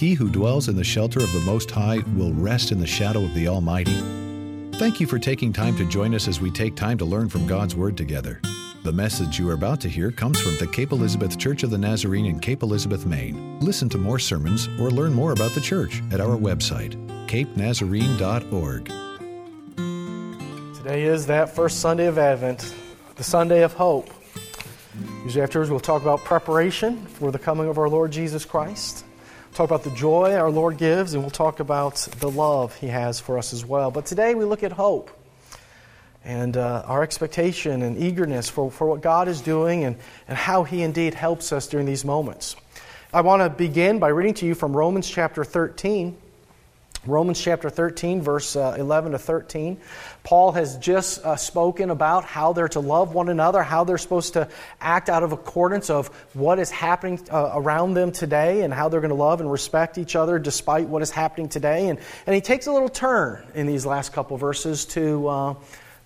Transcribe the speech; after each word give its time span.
He 0.00 0.14
who 0.14 0.30
dwells 0.30 0.68
in 0.70 0.76
the 0.76 0.82
shelter 0.82 1.20
of 1.20 1.30
the 1.30 1.40
Most 1.40 1.70
High 1.70 1.98
will 2.16 2.32
rest 2.32 2.72
in 2.72 2.80
the 2.80 2.86
shadow 2.86 3.22
of 3.22 3.34
the 3.34 3.48
Almighty. 3.48 4.00
Thank 4.78 4.98
you 4.98 5.06
for 5.06 5.18
taking 5.18 5.52
time 5.52 5.76
to 5.76 5.84
join 5.84 6.14
us 6.14 6.26
as 6.26 6.40
we 6.40 6.50
take 6.50 6.74
time 6.74 6.96
to 6.96 7.04
learn 7.04 7.28
from 7.28 7.46
God's 7.46 7.76
Word 7.76 7.98
together. 7.98 8.40
The 8.82 8.92
message 8.92 9.38
you 9.38 9.46
are 9.50 9.52
about 9.52 9.78
to 9.82 9.90
hear 9.90 10.10
comes 10.10 10.40
from 10.40 10.56
the 10.56 10.68
Cape 10.68 10.92
Elizabeth 10.92 11.38
Church 11.38 11.64
of 11.64 11.70
the 11.70 11.76
Nazarene 11.76 12.24
in 12.24 12.40
Cape 12.40 12.62
Elizabeth, 12.62 13.04
Maine. 13.04 13.60
Listen 13.60 13.90
to 13.90 13.98
more 13.98 14.18
sermons 14.18 14.68
or 14.80 14.90
learn 14.90 15.12
more 15.12 15.32
about 15.32 15.52
the 15.52 15.60
church 15.60 16.00
at 16.10 16.18
our 16.18 16.38
website, 16.38 16.94
capenazarene.org. 17.26 18.86
Today 20.78 21.02
is 21.02 21.26
that 21.26 21.54
first 21.54 21.80
Sunday 21.80 22.06
of 22.06 22.16
Advent, 22.16 22.74
the 23.16 23.24
Sunday 23.24 23.62
of 23.62 23.74
hope. 23.74 24.08
Usually 25.24 25.42
afterwards 25.42 25.70
we'll 25.70 25.78
talk 25.78 26.00
about 26.00 26.20
preparation 26.24 27.04
for 27.04 27.30
the 27.30 27.38
coming 27.38 27.68
of 27.68 27.76
our 27.76 27.90
Lord 27.90 28.12
Jesus 28.12 28.46
Christ. 28.46 29.04
Talk 29.54 29.68
about 29.68 29.82
the 29.82 29.90
joy 29.90 30.34
our 30.36 30.50
Lord 30.50 30.78
gives, 30.78 31.14
and 31.14 31.22
we'll 31.24 31.30
talk 31.30 31.58
about 31.58 31.96
the 32.20 32.30
love 32.30 32.76
He 32.76 32.86
has 32.86 33.18
for 33.18 33.36
us 33.36 33.52
as 33.52 33.64
well. 33.64 33.90
But 33.90 34.06
today 34.06 34.36
we 34.36 34.44
look 34.44 34.62
at 34.62 34.70
hope 34.70 35.10
and 36.24 36.56
uh, 36.56 36.84
our 36.86 37.02
expectation 37.02 37.82
and 37.82 37.98
eagerness 37.98 38.48
for, 38.48 38.70
for 38.70 38.86
what 38.86 39.00
God 39.00 39.26
is 39.26 39.40
doing 39.40 39.84
and, 39.84 39.96
and 40.28 40.38
how 40.38 40.62
He 40.62 40.82
indeed 40.82 41.14
helps 41.14 41.52
us 41.52 41.66
during 41.66 41.84
these 41.84 42.04
moments. 42.04 42.54
I 43.12 43.22
want 43.22 43.42
to 43.42 43.50
begin 43.50 43.98
by 43.98 44.08
reading 44.08 44.34
to 44.34 44.46
you 44.46 44.54
from 44.54 44.76
Romans 44.76 45.10
chapter 45.10 45.42
13. 45.42 46.16
Romans 47.06 47.40
chapter 47.40 47.70
13, 47.70 48.20
verse 48.20 48.56
uh, 48.56 48.76
11 48.78 49.12
to 49.12 49.18
13. 49.18 49.80
Paul 50.22 50.52
has 50.52 50.76
just 50.76 51.24
uh, 51.24 51.34
spoken 51.34 51.88
about 51.88 52.24
how 52.24 52.52
they're 52.52 52.68
to 52.68 52.80
love 52.80 53.14
one 53.14 53.30
another, 53.30 53.62
how 53.62 53.84
they're 53.84 53.96
supposed 53.96 54.34
to 54.34 54.48
act 54.82 55.08
out 55.08 55.22
of 55.22 55.32
accordance 55.32 55.88
of 55.88 56.08
what 56.34 56.58
is 56.58 56.70
happening 56.70 57.18
uh, 57.32 57.52
around 57.54 57.94
them 57.94 58.12
today, 58.12 58.62
and 58.62 58.74
how 58.74 58.90
they're 58.90 59.00
going 59.00 59.08
to 59.08 59.14
love 59.14 59.40
and 59.40 59.50
respect 59.50 59.96
each 59.96 60.14
other 60.14 60.38
despite 60.38 60.88
what 60.88 61.00
is 61.00 61.10
happening 61.10 61.48
today. 61.48 61.88
And, 61.88 61.98
and 62.26 62.34
he 62.34 62.42
takes 62.42 62.66
a 62.66 62.72
little 62.72 62.90
turn 62.90 63.46
in 63.54 63.66
these 63.66 63.86
last 63.86 64.12
couple 64.12 64.36
verses 64.36 64.84
to 64.86 65.26
uh, 65.26 65.54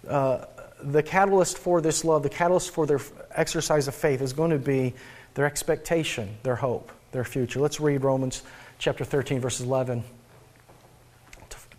uh, 0.09 0.45
the 0.81 1.03
catalyst 1.03 1.59
for 1.59 1.81
this 1.81 2.05
love, 2.05 2.23
the 2.23 2.29
catalyst 2.29 2.71
for 2.71 2.87
their 2.87 3.01
exercise 3.33 3.89
of 3.89 3.97
faith 3.97 4.21
is 4.21 4.33
going 4.33 4.53
to 4.53 4.59
be 4.59 4.95
their 5.35 5.47
expectation, 5.47 6.37
their 6.45 6.55
hope, 6.55 6.93
their 7.11 7.25
future. 7.25 7.59
Let's 7.59 7.81
read 7.81 8.05
Romans 8.05 8.45
chapter 8.79 9.05
13, 9.05 9.41
verses 9.41 9.67
11 9.67 10.05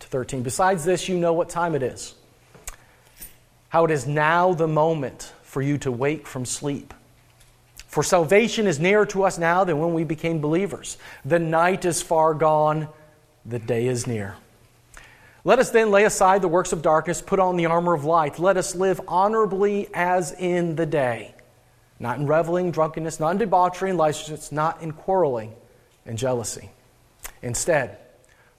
to 0.05 0.11
13. 0.11 0.43
Besides 0.43 0.85
this, 0.85 1.09
you 1.09 1.17
know 1.17 1.33
what 1.33 1.49
time 1.49 1.75
it 1.75 1.83
is. 1.83 2.15
How 3.69 3.85
it 3.85 3.91
is 3.91 4.07
now 4.07 4.53
the 4.53 4.67
moment 4.67 5.33
for 5.43 5.61
you 5.61 5.77
to 5.79 5.91
wake 5.91 6.27
from 6.27 6.45
sleep. 6.45 6.93
For 7.87 8.03
salvation 8.03 8.67
is 8.67 8.79
nearer 8.79 9.05
to 9.07 9.23
us 9.23 9.37
now 9.37 9.63
than 9.63 9.79
when 9.79 9.93
we 9.93 10.03
became 10.03 10.39
believers. 10.39 10.97
The 11.23 11.39
night 11.39 11.85
is 11.85 12.01
far 12.01 12.33
gone, 12.33 12.89
the 13.45 13.59
day 13.59 13.87
is 13.87 14.05
near. 14.05 14.35
Let 15.43 15.59
us 15.59 15.69
then 15.69 15.91
lay 15.91 16.05
aside 16.05 16.41
the 16.41 16.47
works 16.47 16.73
of 16.73 16.81
darkness, 16.81 17.21
put 17.21 17.39
on 17.39 17.55
the 17.55 17.67
armor 17.67 17.93
of 17.93 18.03
light. 18.03 18.39
Let 18.39 18.57
us 18.57 18.75
live 18.75 18.99
honorably 19.07 19.87
as 19.93 20.31
in 20.31 20.75
the 20.75 20.85
day, 20.85 21.35
not 21.99 22.17
in 22.17 22.25
reveling, 22.25 22.71
drunkenness, 22.71 23.19
not 23.19 23.31
in 23.31 23.37
debauchery 23.37 23.91
and 23.91 23.99
licentiousness, 23.99 24.51
not 24.51 24.81
in 24.81 24.91
quarreling 24.91 25.53
and 26.05 26.17
jealousy. 26.17 26.71
Instead, 27.41 27.97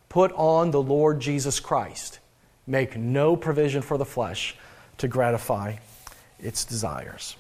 put 0.09 0.33
on 0.33 0.71
the 0.71 0.83
Lord 0.83 1.21
Jesus 1.21 1.61
Christ. 1.61 2.19
Make 2.67 2.97
no 2.97 3.37
provision 3.37 3.83
for 3.83 3.99
the 3.99 4.05
flesh 4.05 4.57
to 4.99 5.09
gratify 5.09 5.77
its 6.39 6.65
desires. 6.65 7.37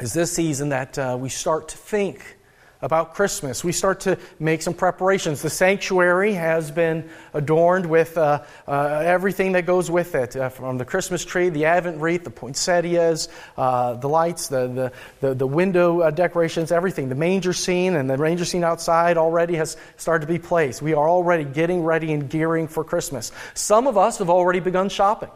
Is 0.00 0.12
this 0.12 0.32
season 0.32 0.70
that 0.70 0.98
uh, 0.98 1.16
we 1.20 1.28
start 1.28 1.68
to 1.68 1.76
think 1.76 2.36
about 2.82 3.14
Christmas. 3.14 3.62
We 3.62 3.70
start 3.70 4.00
to 4.00 4.18
make 4.40 4.60
some 4.60 4.74
preparations. 4.74 5.40
The 5.40 5.50
sanctuary 5.50 6.32
has 6.34 6.70
been 6.72 7.08
adorned 7.32 7.86
with 7.86 8.18
uh, 8.18 8.42
uh, 8.66 9.02
everything 9.04 9.52
that 9.52 9.66
goes 9.66 9.88
with 9.88 10.16
it 10.16 10.36
uh, 10.36 10.48
from 10.48 10.78
the 10.78 10.84
Christmas 10.84 11.24
tree, 11.24 11.48
the 11.48 11.64
Advent 11.64 12.00
wreath, 12.00 12.24
the 12.24 12.30
poinsettias, 12.30 13.28
uh, 13.56 13.94
the 13.94 14.08
lights, 14.08 14.48
the, 14.48 14.66
the, 14.66 14.92
the, 15.20 15.34
the 15.34 15.46
window 15.46 16.00
uh, 16.00 16.10
decorations, 16.10 16.72
everything. 16.72 17.08
The 17.08 17.14
manger 17.14 17.52
scene 17.52 17.94
and 17.94 18.10
the 18.10 18.18
manger 18.18 18.44
scene 18.44 18.64
outside 18.64 19.16
already 19.16 19.54
has 19.54 19.76
started 19.96 20.26
to 20.26 20.32
be 20.32 20.40
placed. 20.40 20.82
We 20.82 20.94
are 20.94 21.08
already 21.08 21.44
getting 21.44 21.84
ready 21.84 22.12
and 22.12 22.28
gearing 22.28 22.66
for 22.66 22.82
Christmas. 22.82 23.30
Some 23.54 23.86
of 23.86 23.96
us 23.96 24.18
have 24.18 24.28
already 24.28 24.60
begun 24.60 24.88
shopping. 24.88 25.30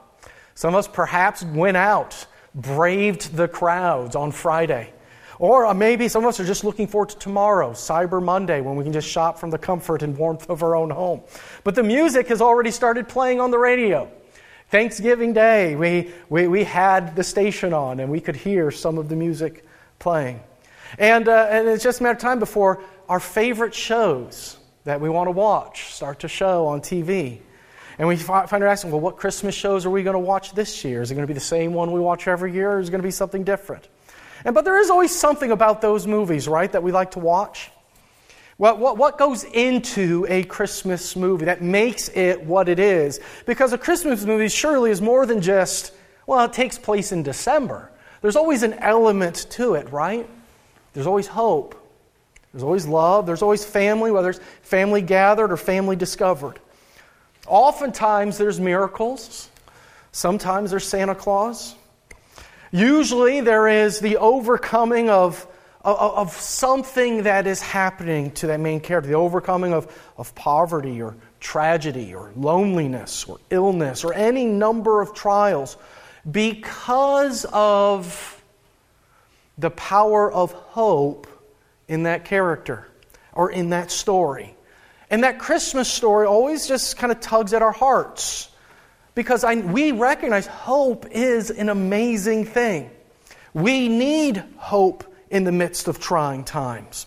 Some 0.56 0.74
of 0.74 0.78
us 0.78 0.88
perhaps 0.88 1.44
went 1.44 1.76
out, 1.76 2.26
braved 2.54 3.36
the 3.36 3.46
crowds 3.46 4.16
on 4.16 4.32
Friday 4.32 4.92
or 5.38 5.66
uh, 5.66 5.74
maybe 5.74 6.08
some 6.08 6.24
of 6.24 6.28
us 6.28 6.40
are 6.40 6.44
just 6.44 6.64
looking 6.64 6.86
forward 6.86 7.10
to 7.10 7.18
tomorrow, 7.18 7.72
Cyber 7.72 8.22
Monday, 8.22 8.60
when 8.60 8.76
we 8.76 8.84
can 8.84 8.92
just 8.92 9.08
shop 9.08 9.38
from 9.38 9.50
the 9.50 9.58
comfort 9.58 10.02
and 10.02 10.16
warmth 10.16 10.48
of 10.48 10.62
our 10.62 10.74
own 10.74 10.90
home. 10.90 11.20
But 11.64 11.74
the 11.74 11.82
music 11.82 12.28
has 12.28 12.40
already 12.40 12.70
started 12.70 13.08
playing 13.08 13.40
on 13.40 13.50
the 13.50 13.58
radio. 13.58 14.10
Thanksgiving 14.68 15.32
Day, 15.32 15.76
we, 15.76 16.12
we, 16.28 16.48
we 16.48 16.64
had 16.64 17.14
the 17.14 17.22
station 17.22 17.72
on 17.72 18.00
and 18.00 18.10
we 18.10 18.20
could 18.20 18.36
hear 18.36 18.70
some 18.70 18.98
of 18.98 19.08
the 19.08 19.16
music 19.16 19.64
playing. 19.98 20.40
And, 20.98 21.28
uh, 21.28 21.48
and 21.50 21.68
it's 21.68 21.84
just 21.84 22.00
a 22.00 22.02
matter 22.02 22.16
of 22.16 22.22
time 22.22 22.38
before 22.38 22.82
our 23.08 23.20
favorite 23.20 23.74
shows 23.74 24.56
that 24.84 25.00
we 25.00 25.08
want 25.08 25.28
to 25.28 25.32
watch 25.32 25.92
start 25.92 26.20
to 26.20 26.28
show 26.28 26.66
on 26.66 26.80
TV. 26.80 27.40
And 27.98 28.08
we 28.08 28.16
find 28.16 28.52
ourselves 28.52 28.64
asking, 28.64 28.90
well, 28.90 29.00
what 29.00 29.16
Christmas 29.16 29.54
shows 29.54 29.86
are 29.86 29.90
we 29.90 30.02
going 30.02 30.14
to 30.14 30.20
watch 30.20 30.52
this 30.52 30.84
year? 30.84 31.00
Is 31.00 31.10
it 31.10 31.14
going 31.14 31.26
to 31.26 31.32
be 31.32 31.34
the 31.34 31.40
same 31.40 31.72
one 31.72 31.92
we 31.92 32.00
watch 32.00 32.28
every 32.28 32.52
year, 32.52 32.72
or 32.72 32.80
is 32.80 32.88
it 32.88 32.90
going 32.90 33.00
to 33.00 33.06
be 33.06 33.10
something 33.12 33.42
different? 33.42 33.88
And, 34.46 34.54
but 34.54 34.64
there 34.64 34.78
is 34.78 34.90
always 34.90 35.12
something 35.12 35.50
about 35.50 35.80
those 35.80 36.06
movies, 36.06 36.46
right, 36.46 36.70
that 36.70 36.84
we 36.84 36.92
like 36.92 37.10
to 37.10 37.18
watch. 37.18 37.72
What, 38.58 38.78
what, 38.78 38.96
what 38.96 39.18
goes 39.18 39.42
into 39.42 40.24
a 40.28 40.44
Christmas 40.44 41.16
movie 41.16 41.46
that 41.46 41.62
makes 41.62 42.08
it 42.10 42.44
what 42.44 42.68
it 42.68 42.78
is? 42.78 43.18
Because 43.44 43.72
a 43.72 43.78
Christmas 43.78 44.24
movie 44.24 44.48
surely 44.48 44.92
is 44.92 45.02
more 45.02 45.26
than 45.26 45.40
just, 45.40 45.92
well, 46.28 46.44
it 46.44 46.52
takes 46.52 46.78
place 46.78 47.10
in 47.10 47.24
December. 47.24 47.90
There's 48.22 48.36
always 48.36 48.62
an 48.62 48.74
element 48.74 49.46
to 49.50 49.74
it, 49.74 49.90
right? 49.90 50.30
There's 50.92 51.08
always 51.08 51.26
hope. 51.26 51.74
There's 52.52 52.62
always 52.62 52.86
love. 52.86 53.26
There's 53.26 53.42
always 53.42 53.64
family, 53.64 54.12
whether 54.12 54.30
it's 54.30 54.40
family 54.62 55.02
gathered 55.02 55.50
or 55.50 55.56
family 55.56 55.96
discovered. 55.96 56.60
Oftentimes 57.48 58.38
there's 58.38 58.60
miracles. 58.60 59.50
Sometimes 60.12 60.70
there's 60.70 60.86
Santa 60.86 61.16
Claus. 61.16 61.74
Usually 62.72 63.40
there 63.40 63.68
is 63.68 64.00
the 64.00 64.16
overcoming 64.16 65.08
of, 65.08 65.46
of, 65.82 65.96
of, 65.98 66.32
something 66.32 67.22
that 67.24 67.46
is 67.46 67.62
happening 67.62 68.32
to 68.32 68.48
that 68.48 68.60
main 68.60 68.80
character, 68.80 69.08
the 69.08 69.16
overcoming 69.16 69.72
of, 69.72 69.92
of 70.16 70.34
poverty 70.34 71.00
or 71.00 71.16
tragedy 71.40 72.14
or 72.14 72.32
loneliness 72.36 73.24
or 73.24 73.38
illness 73.50 74.04
or 74.04 74.12
any 74.14 74.46
number 74.46 75.00
of 75.00 75.14
trials 75.14 75.76
because 76.28 77.44
of 77.52 78.42
the 79.58 79.70
power 79.70 80.30
of 80.30 80.52
hope 80.52 81.26
in 81.88 82.02
that 82.02 82.24
character 82.24 82.88
or 83.32 83.50
in 83.50 83.70
that 83.70 83.90
story. 83.90 84.56
And 85.08 85.22
that 85.22 85.38
Christmas 85.38 85.88
story 85.88 86.26
always 86.26 86.66
just 86.66 86.96
kind 86.96 87.12
of 87.12 87.20
tugs 87.20 87.52
at 87.52 87.62
our 87.62 87.72
hearts 87.72 88.48
because 89.16 89.42
I, 89.42 89.56
we 89.56 89.90
recognize 89.90 90.46
hope 90.46 91.06
is 91.10 91.50
an 91.50 91.70
amazing 91.70 92.44
thing. 92.44 92.90
We 93.54 93.88
need 93.88 94.44
hope 94.58 95.02
in 95.30 95.42
the 95.42 95.50
midst 95.50 95.88
of 95.88 95.98
trying 95.98 96.44
times. 96.44 97.06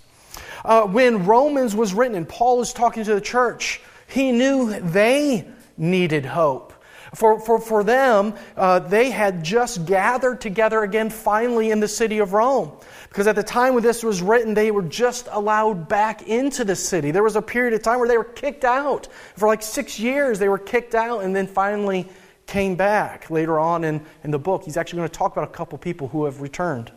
Uh, 0.65 0.81
when 0.87 1.25
Romans 1.25 1.75
was 1.75 1.93
written 1.93 2.17
and 2.17 2.27
Paul 2.27 2.57
was 2.57 2.73
talking 2.73 3.05
to 3.05 3.13
the 3.13 3.21
church, 3.21 3.79
he 4.07 4.31
knew 4.31 4.77
they 4.79 5.47
needed 5.77 6.25
hope. 6.25 6.73
For, 7.13 7.39
for, 7.39 7.61
for 7.61 7.83
them, 7.83 8.33
uh, 8.57 8.79
they 8.79 9.11
had 9.11 9.43
just 9.43 9.85
gathered 9.85 10.41
together 10.41 10.81
again 10.81 11.09
finally 11.11 11.71
in 11.71 11.79
the 11.79 11.87
city 11.87 12.17
of 12.17 12.33
Rome. 12.33 12.71
Because 13.09 13.25
at 13.25 13.35
the 13.35 13.43
time 13.43 13.73
when 13.73 13.81
this 13.81 14.03
was 14.03 14.21
written, 14.21 14.53
they 14.53 14.69
were 14.69 14.83
just 14.83 15.27
allowed 15.31 15.87
back 15.87 16.27
into 16.27 16.63
the 16.63 16.75
city. 16.75 17.09
There 17.09 17.23
was 17.23 17.35
a 17.35 17.41
period 17.41 17.73
of 17.73 17.81
time 17.81 17.99
where 17.99 18.07
they 18.07 18.17
were 18.17 18.23
kicked 18.23 18.63
out. 18.63 19.07
For 19.35 19.47
like 19.47 19.63
six 19.63 19.99
years, 19.99 20.37
they 20.37 20.47
were 20.47 20.59
kicked 20.59 20.93
out 20.93 21.23
and 21.23 21.35
then 21.35 21.47
finally 21.47 22.07
came 22.45 22.75
back. 22.75 23.31
Later 23.31 23.59
on 23.59 23.83
in, 23.83 24.05
in 24.23 24.29
the 24.29 24.37
book, 24.37 24.63
he's 24.63 24.77
actually 24.77 24.97
going 24.97 25.09
to 25.09 25.17
talk 25.17 25.31
about 25.31 25.49
a 25.49 25.51
couple 25.51 25.77
people 25.79 26.07
who 26.07 26.25
have 26.25 26.41
returned. 26.41 26.91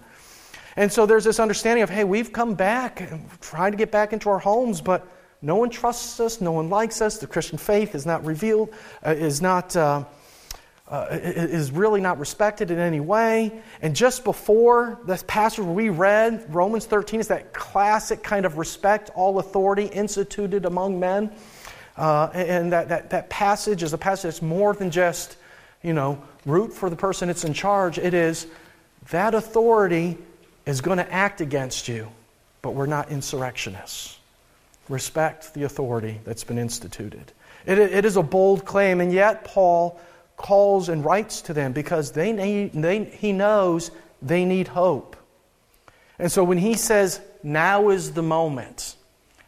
And 0.77 0.93
so 0.93 1.07
there's 1.07 1.25
this 1.25 1.41
understanding 1.41 1.83
of, 1.83 1.91
hey, 1.91 2.05
we've 2.05 2.33
come 2.33 2.55
back, 2.55 3.01
and 3.01 3.27
trying 3.41 3.73
to 3.73 3.79
get 3.79 3.91
back 3.91 4.13
into 4.13 4.29
our 4.31 4.39
homes, 4.39 4.81
but 4.81 5.07
no 5.41 5.57
one 5.57 5.71
trusts 5.71 6.21
us, 6.21 6.41
no 6.41 6.53
one 6.53 6.71
likes 6.71 7.01
us. 7.01 7.19
The 7.19 7.27
Christian 7.27 7.59
faith 7.59 7.95
is 7.95 8.07
not 8.07 8.25
revealed, 8.25 8.71
uh, 9.07 9.11
is 9.11 9.41
not. 9.41 9.75
Uh, 9.75 10.05
uh, 10.93 11.07
is 11.11 11.73
really 11.73 12.03
not 12.03 12.19
respected 12.19 12.71
in 12.71 12.79
any 12.79 13.01
way. 13.01 13.63
And 13.81 13.97
just 13.97 14.25
before 14.25 15.01
this 15.07 15.25
passage 15.27 15.65
we 15.65 15.89
read, 15.89 16.45
Romans 16.51 16.85
13 16.85 17.19
is 17.19 17.29
that 17.29 17.55
classic 17.55 18.23
kind 18.23 18.45
of 18.45 18.59
respect 18.59 19.09
all 19.15 19.39
authority 19.39 19.87
instituted 19.87 20.67
among 20.67 21.01
men. 21.01 21.33
Uh, 21.97 22.29
and 22.35 22.73
that, 22.73 22.91
that, 22.91 23.09
that 23.09 23.31
passage 23.31 23.83
is 23.83 23.95
a 23.95 23.99
passage 23.99 24.25
that's 24.25 24.43
more 24.43 24.75
than 24.75 24.91
just, 24.91 25.39
you 25.83 25.95
know, 25.95 26.23
root 26.45 26.75
for 26.75 26.91
the 26.91 26.97
person 26.97 27.29
that's 27.29 27.45
in 27.45 27.55
charge. 27.55 27.97
It 27.97 28.13
is 28.13 28.47
that 29.11 29.35
authority 29.35 30.19
is 30.67 30.83
going 30.83 30.99
to 30.99 31.11
act 31.11 31.41
against 31.41 31.89
you, 31.89 32.09
but 32.61 32.75
we're 32.75 32.85
not 32.85 33.11
insurrectionists. 33.11 34.19
respect 34.91 35.55
the 35.55 35.63
authority 35.63 36.21
that's 36.25 36.45
been 36.45 36.59
instituted. 36.59 37.33
It, 37.65 37.79
it 37.79 38.05
is 38.05 38.19
a 38.19 38.23
bold 38.23 38.67
claim, 38.67 39.01
and 39.01 39.11
yet 39.11 39.45
Paul 39.45 39.99
calls 40.37 40.89
and 40.89 41.05
writes 41.05 41.43
to 41.43 41.55
them 41.55 41.73
because 41.73 42.13
they 42.13 42.33
need, 42.33 42.73
they, 42.73 43.05
he 43.05 43.33
knows 43.33 43.91
they 44.21 44.45
need 44.45 44.69
hope. 44.69 45.17
And 46.19 46.31
so 46.31 46.45
when 46.45 46.59
he 46.59 46.75
says, 46.75 47.21
now 47.43 47.91
is 47.91 48.13
the 48.13 48.23
moment, 48.23 48.97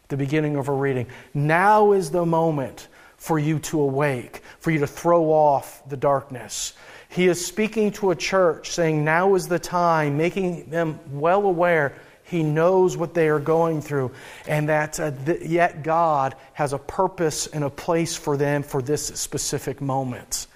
the 0.09 0.17
beginning 0.17 0.57
of 0.57 0.67
a 0.67 0.73
reading, 0.73 1.07
now 1.33 1.91
is 1.91 2.11
the 2.11 2.25
moment 2.25 2.87
for 3.17 3.39
you 3.39 3.59
to 3.59 3.81
awake, 3.81 4.41
for 4.59 4.71
you 4.71 4.79
to 4.79 4.87
throw 4.87 5.31
off 5.31 5.87
the 5.89 5.97
darkness. 5.97 6.73
He 7.09 7.27
is 7.27 7.45
speaking 7.45 7.91
to 7.93 8.11
a 8.11 8.15
church, 8.15 8.71
saying, 8.71 9.05
Now 9.05 9.35
is 9.35 9.47
the 9.47 9.57
time, 9.57 10.17
making 10.17 10.69
them 10.69 10.99
well 11.11 11.45
aware 11.45 11.95
he 12.25 12.43
knows 12.43 12.97
what 12.97 13.13
they 13.13 13.29
are 13.29 13.39
going 13.39 13.81
through, 13.81 14.11
and 14.47 14.67
that 14.69 14.99
uh, 14.99 15.11
th- 15.11 15.43
yet 15.43 15.83
God 15.83 16.35
has 16.53 16.73
a 16.73 16.79
purpose 16.79 17.47
and 17.47 17.63
a 17.63 17.69
place 17.69 18.15
for 18.17 18.35
them 18.35 18.63
for 18.63 18.81
this 18.81 19.05
specific 19.07 19.79
moment. 19.79 20.47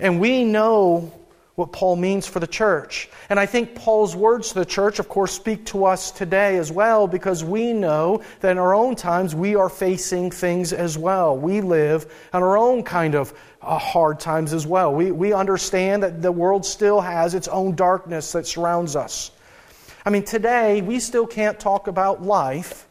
And 0.00 0.20
we 0.20 0.44
know 0.44 1.12
what 1.56 1.72
Paul 1.72 1.96
means 1.96 2.26
for 2.26 2.38
the 2.38 2.46
church. 2.46 3.08
And 3.30 3.40
I 3.40 3.46
think 3.46 3.74
Paul's 3.74 4.14
words 4.14 4.48
to 4.48 4.54
the 4.56 4.64
church, 4.66 4.98
of 4.98 5.08
course, 5.08 5.32
speak 5.32 5.64
to 5.66 5.86
us 5.86 6.10
today 6.10 6.58
as 6.58 6.70
well 6.70 7.08
because 7.08 7.42
we 7.42 7.72
know 7.72 8.22
that 8.40 8.52
in 8.52 8.58
our 8.58 8.74
own 8.74 8.94
times 8.94 9.34
we 9.34 9.56
are 9.56 9.70
facing 9.70 10.30
things 10.30 10.74
as 10.74 10.98
well. 10.98 11.36
We 11.36 11.62
live 11.62 12.04
in 12.34 12.42
our 12.42 12.58
own 12.58 12.82
kind 12.82 13.14
of 13.14 13.32
uh, 13.62 13.78
hard 13.78 14.20
times 14.20 14.52
as 14.52 14.66
well. 14.66 14.94
We, 14.94 15.10
we 15.12 15.32
understand 15.32 16.02
that 16.02 16.20
the 16.20 16.30
world 16.30 16.66
still 16.66 17.00
has 17.00 17.34
its 17.34 17.48
own 17.48 17.74
darkness 17.74 18.32
that 18.32 18.46
surrounds 18.46 18.94
us. 18.94 19.30
I 20.04 20.10
mean, 20.10 20.24
today 20.24 20.82
we 20.82 21.00
still 21.00 21.26
can't 21.26 21.58
talk 21.58 21.88
about 21.88 22.22
life 22.22 22.86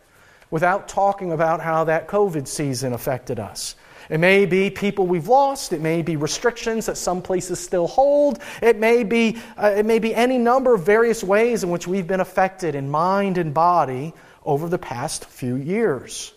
without 0.49 0.87
talking 0.87 1.31
about 1.31 1.61
how 1.61 1.83
that 1.83 2.07
COVID 2.07 2.47
season 2.47 2.93
affected 2.93 3.39
us. 3.39 3.75
It 4.09 4.19
may 4.19 4.45
be 4.45 4.69
people 4.69 5.07
we've 5.07 5.27
lost. 5.27 5.73
It 5.73 5.81
may 5.81 6.01
be 6.01 6.15
restrictions 6.15 6.85
that 6.85 6.97
some 6.97 7.21
places 7.21 7.59
still 7.59 7.87
hold. 7.87 8.39
It 8.61 8.77
may 8.77 9.03
be, 9.03 9.37
uh, 9.57 9.73
it 9.77 9.85
may 9.85 9.99
be 9.99 10.13
any 10.13 10.37
number 10.37 10.75
of 10.75 10.85
various 10.85 11.23
ways 11.23 11.63
in 11.63 11.69
which 11.69 11.87
we've 11.87 12.07
been 12.07 12.19
affected 12.19 12.75
in 12.75 12.89
mind 12.89 13.37
and 13.37 13.53
body 13.53 14.13
over 14.45 14.69
the 14.69 14.77
past 14.77 15.25
few 15.25 15.55
years. 15.55 16.33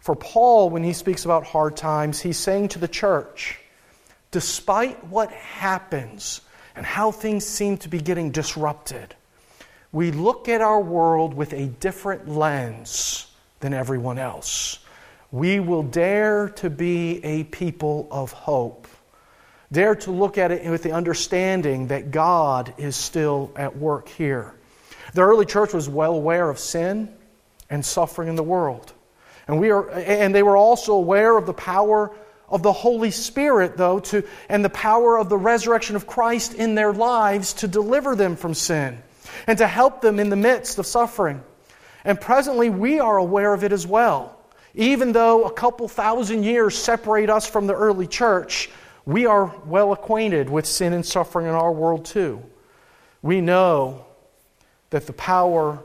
For 0.00 0.14
Paul, 0.14 0.70
when 0.70 0.84
he 0.84 0.92
speaks 0.92 1.24
about 1.24 1.44
hard 1.44 1.76
times, 1.76 2.20
he's 2.20 2.38
saying 2.38 2.68
to 2.68 2.78
the 2.78 2.88
church, 2.88 3.58
despite 4.30 5.04
what 5.04 5.30
happens 5.32 6.40
and 6.76 6.86
how 6.86 7.10
things 7.10 7.44
seem 7.44 7.76
to 7.78 7.88
be 7.88 8.00
getting 8.00 8.30
disrupted, 8.30 9.14
we 9.92 10.12
look 10.12 10.48
at 10.48 10.60
our 10.60 10.80
world 10.80 11.34
with 11.34 11.52
a 11.52 11.66
different 11.66 12.28
lens 12.28 13.26
than 13.58 13.74
everyone 13.74 14.18
else 14.18 14.78
we 15.32 15.60
will 15.60 15.82
dare 15.82 16.48
to 16.48 16.70
be 16.70 17.24
a 17.24 17.44
people 17.44 18.08
of 18.10 18.32
hope. 18.32 18.88
Dare 19.72 19.94
to 19.94 20.10
look 20.10 20.36
at 20.38 20.50
it 20.50 20.68
with 20.68 20.82
the 20.82 20.92
understanding 20.92 21.88
that 21.88 22.10
God 22.10 22.74
is 22.76 22.96
still 22.96 23.52
at 23.54 23.76
work 23.76 24.08
here. 24.08 24.54
The 25.14 25.22
early 25.22 25.46
church 25.46 25.72
was 25.72 25.88
well 25.88 26.14
aware 26.14 26.50
of 26.50 26.58
sin 26.58 27.12
and 27.68 27.84
suffering 27.84 28.28
in 28.28 28.34
the 28.34 28.42
world. 28.42 28.92
And, 29.46 29.60
we 29.60 29.70
are, 29.70 29.88
and 29.90 30.34
they 30.34 30.42
were 30.42 30.56
also 30.56 30.94
aware 30.94 31.36
of 31.36 31.46
the 31.46 31.54
power 31.54 32.12
of 32.48 32.64
the 32.64 32.72
Holy 32.72 33.12
Spirit, 33.12 33.76
though, 33.76 34.00
to, 34.00 34.24
and 34.48 34.64
the 34.64 34.70
power 34.70 35.16
of 35.16 35.28
the 35.28 35.36
resurrection 35.36 35.94
of 35.94 36.06
Christ 36.06 36.54
in 36.54 36.74
their 36.74 36.92
lives 36.92 37.54
to 37.54 37.68
deliver 37.68 38.16
them 38.16 38.34
from 38.34 38.54
sin 38.54 39.00
and 39.46 39.58
to 39.58 39.68
help 39.68 40.00
them 40.00 40.18
in 40.18 40.30
the 40.30 40.36
midst 40.36 40.78
of 40.80 40.86
suffering. 40.86 41.42
And 42.04 42.20
presently, 42.20 42.70
we 42.70 42.98
are 42.98 43.16
aware 43.16 43.54
of 43.54 43.62
it 43.62 43.70
as 43.72 43.86
well. 43.86 44.39
Even 44.74 45.12
though 45.12 45.44
a 45.44 45.52
couple 45.52 45.88
thousand 45.88 46.44
years 46.44 46.76
separate 46.76 47.28
us 47.28 47.46
from 47.46 47.66
the 47.66 47.74
early 47.74 48.06
church, 48.06 48.70
we 49.04 49.26
are 49.26 49.54
well 49.66 49.92
acquainted 49.92 50.48
with 50.48 50.66
sin 50.66 50.92
and 50.92 51.04
suffering 51.04 51.46
in 51.46 51.54
our 51.54 51.72
world 51.72 52.04
too. 52.04 52.42
We 53.22 53.40
know 53.40 54.04
that 54.90 55.06
the 55.06 55.12
power 55.12 55.78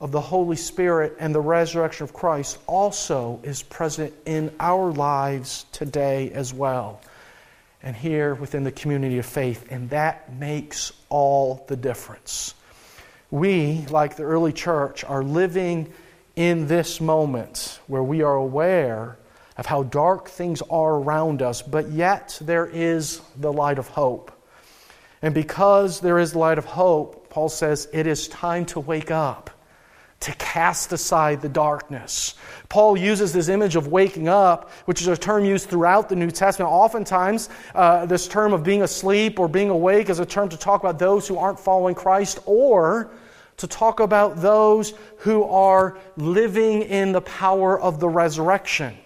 of 0.00 0.12
the 0.12 0.20
Holy 0.20 0.56
Spirit 0.56 1.16
and 1.18 1.34
the 1.34 1.40
resurrection 1.40 2.04
of 2.04 2.12
Christ 2.12 2.58
also 2.66 3.40
is 3.42 3.62
present 3.62 4.14
in 4.26 4.52
our 4.60 4.92
lives 4.92 5.66
today 5.72 6.30
as 6.32 6.54
well, 6.54 7.00
and 7.82 7.96
here 7.96 8.34
within 8.34 8.62
the 8.62 8.72
community 8.72 9.18
of 9.18 9.26
faith, 9.26 9.66
and 9.70 9.90
that 9.90 10.32
makes 10.34 10.92
all 11.08 11.64
the 11.68 11.76
difference. 11.76 12.54
We, 13.30 13.86
like 13.90 14.16
the 14.16 14.22
early 14.22 14.52
church, 14.52 15.04
are 15.04 15.22
living 15.24 15.92
in 16.38 16.68
this 16.68 17.00
moment 17.00 17.80
where 17.88 18.02
we 18.02 18.22
are 18.22 18.36
aware 18.36 19.18
of 19.56 19.66
how 19.66 19.82
dark 19.82 20.28
things 20.28 20.62
are 20.70 20.94
around 20.94 21.42
us, 21.42 21.62
but 21.62 21.90
yet 21.90 22.38
there 22.40 22.64
is 22.64 23.20
the 23.36 23.52
light 23.52 23.76
of 23.76 23.88
hope. 23.88 24.30
And 25.20 25.34
because 25.34 25.98
there 25.98 26.16
is 26.20 26.30
the 26.30 26.38
light 26.38 26.58
of 26.58 26.64
hope, 26.64 27.28
Paul 27.28 27.48
says 27.48 27.88
it 27.92 28.06
is 28.06 28.28
time 28.28 28.66
to 28.66 28.78
wake 28.78 29.10
up, 29.10 29.50
to 30.20 30.32
cast 30.36 30.92
aside 30.92 31.40
the 31.40 31.48
darkness. 31.48 32.36
Paul 32.68 32.96
uses 32.96 33.32
this 33.32 33.48
image 33.48 33.74
of 33.74 33.88
waking 33.88 34.28
up, 34.28 34.70
which 34.84 35.00
is 35.00 35.08
a 35.08 35.16
term 35.16 35.44
used 35.44 35.68
throughout 35.68 36.08
the 36.08 36.14
New 36.14 36.30
Testament. 36.30 36.70
Oftentimes, 36.70 37.48
uh, 37.74 38.06
this 38.06 38.28
term 38.28 38.52
of 38.52 38.62
being 38.62 38.82
asleep 38.82 39.40
or 39.40 39.48
being 39.48 39.70
awake 39.70 40.08
is 40.08 40.20
a 40.20 40.26
term 40.26 40.50
to 40.50 40.56
talk 40.56 40.84
about 40.84 41.00
those 41.00 41.26
who 41.26 41.36
aren't 41.36 41.58
following 41.58 41.96
Christ 41.96 42.38
or 42.46 43.10
to 43.58 43.66
talk 43.66 44.00
about 44.00 44.36
those 44.36 44.94
who 45.18 45.44
are 45.44 45.98
living 46.16 46.82
in 46.82 47.12
the 47.12 47.20
power 47.20 47.78
of 47.78 48.00
the 48.00 48.08
resurrection. 48.08 48.96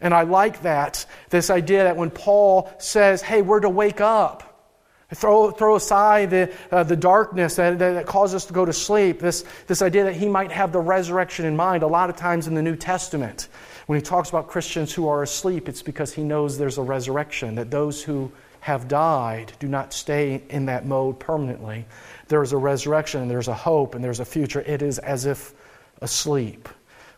And 0.00 0.14
I 0.14 0.22
like 0.22 0.62
that, 0.62 1.04
this 1.30 1.50
idea 1.50 1.84
that 1.84 1.96
when 1.96 2.10
Paul 2.10 2.72
says, 2.78 3.20
hey, 3.20 3.42
we're 3.42 3.60
to 3.60 3.68
wake 3.68 4.00
up, 4.00 4.72
throw, 5.12 5.50
throw 5.50 5.74
aside 5.74 6.30
the, 6.30 6.54
uh, 6.70 6.84
the 6.84 6.96
darkness 6.96 7.56
that, 7.56 7.80
that 7.80 8.06
causes 8.06 8.36
us 8.36 8.46
to 8.46 8.52
go 8.52 8.64
to 8.64 8.72
sleep, 8.72 9.18
this, 9.18 9.44
this 9.66 9.82
idea 9.82 10.04
that 10.04 10.14
he 10.14 10.28
might 10.28 10.52
have 10.52 10.70
the 10.70 10.80
resurrection 10.80 11.44
in 11.44 11.56
mind. 11.56 11.82
A 11.82 11.88
lot 11.88 12.10
of 12.10 12.16
times 12.16 12.46
in 12.46 12.54
the 12.54 12.62
New 12.62 12.76
Testament, 12.76 13.48
when 13.86 13.98
he 13.98 14.02
talks 14.02 14.28
about 14.28 14.46
Christians 14.46 14.94
who 14.94 15.08
are 15.08 15.24
asleep, 15.24 15.68
it's 15.68 15.82
because 15.82 16.12
he 16.12 16.22
knows 16.22 16.58
there's 16.58 16.78
a 16.78 16.82
resurrection, 16.82 17.56
that 17.56 17.72
those 17.72 18.00
who 18.02 18.30
have 18.60 18.86
died 18.86 19.52
do 19.58 19.66
not 19.66 19.92
stay 19.92 20.42
in 20.50 20.66
that 20.66 20.84
mode 20.84 21.18
permanently 21.18 21.86
there's 22.28 22.52
a 22.52 22.56
resurrection 22.56 23.22
and 23.22 23.30
there's 23.30 23.48
a 23.48 23.54
hope 23.54 23.94
and 23.94 24.04
there's 24.04 24.20
a 24.20 24.24
future. 24.24 24.60
It 24.60 24.82
is 24.82 24.98
as 24.98 25.26
if 25.26 25.54
asleep. 26.00 26.68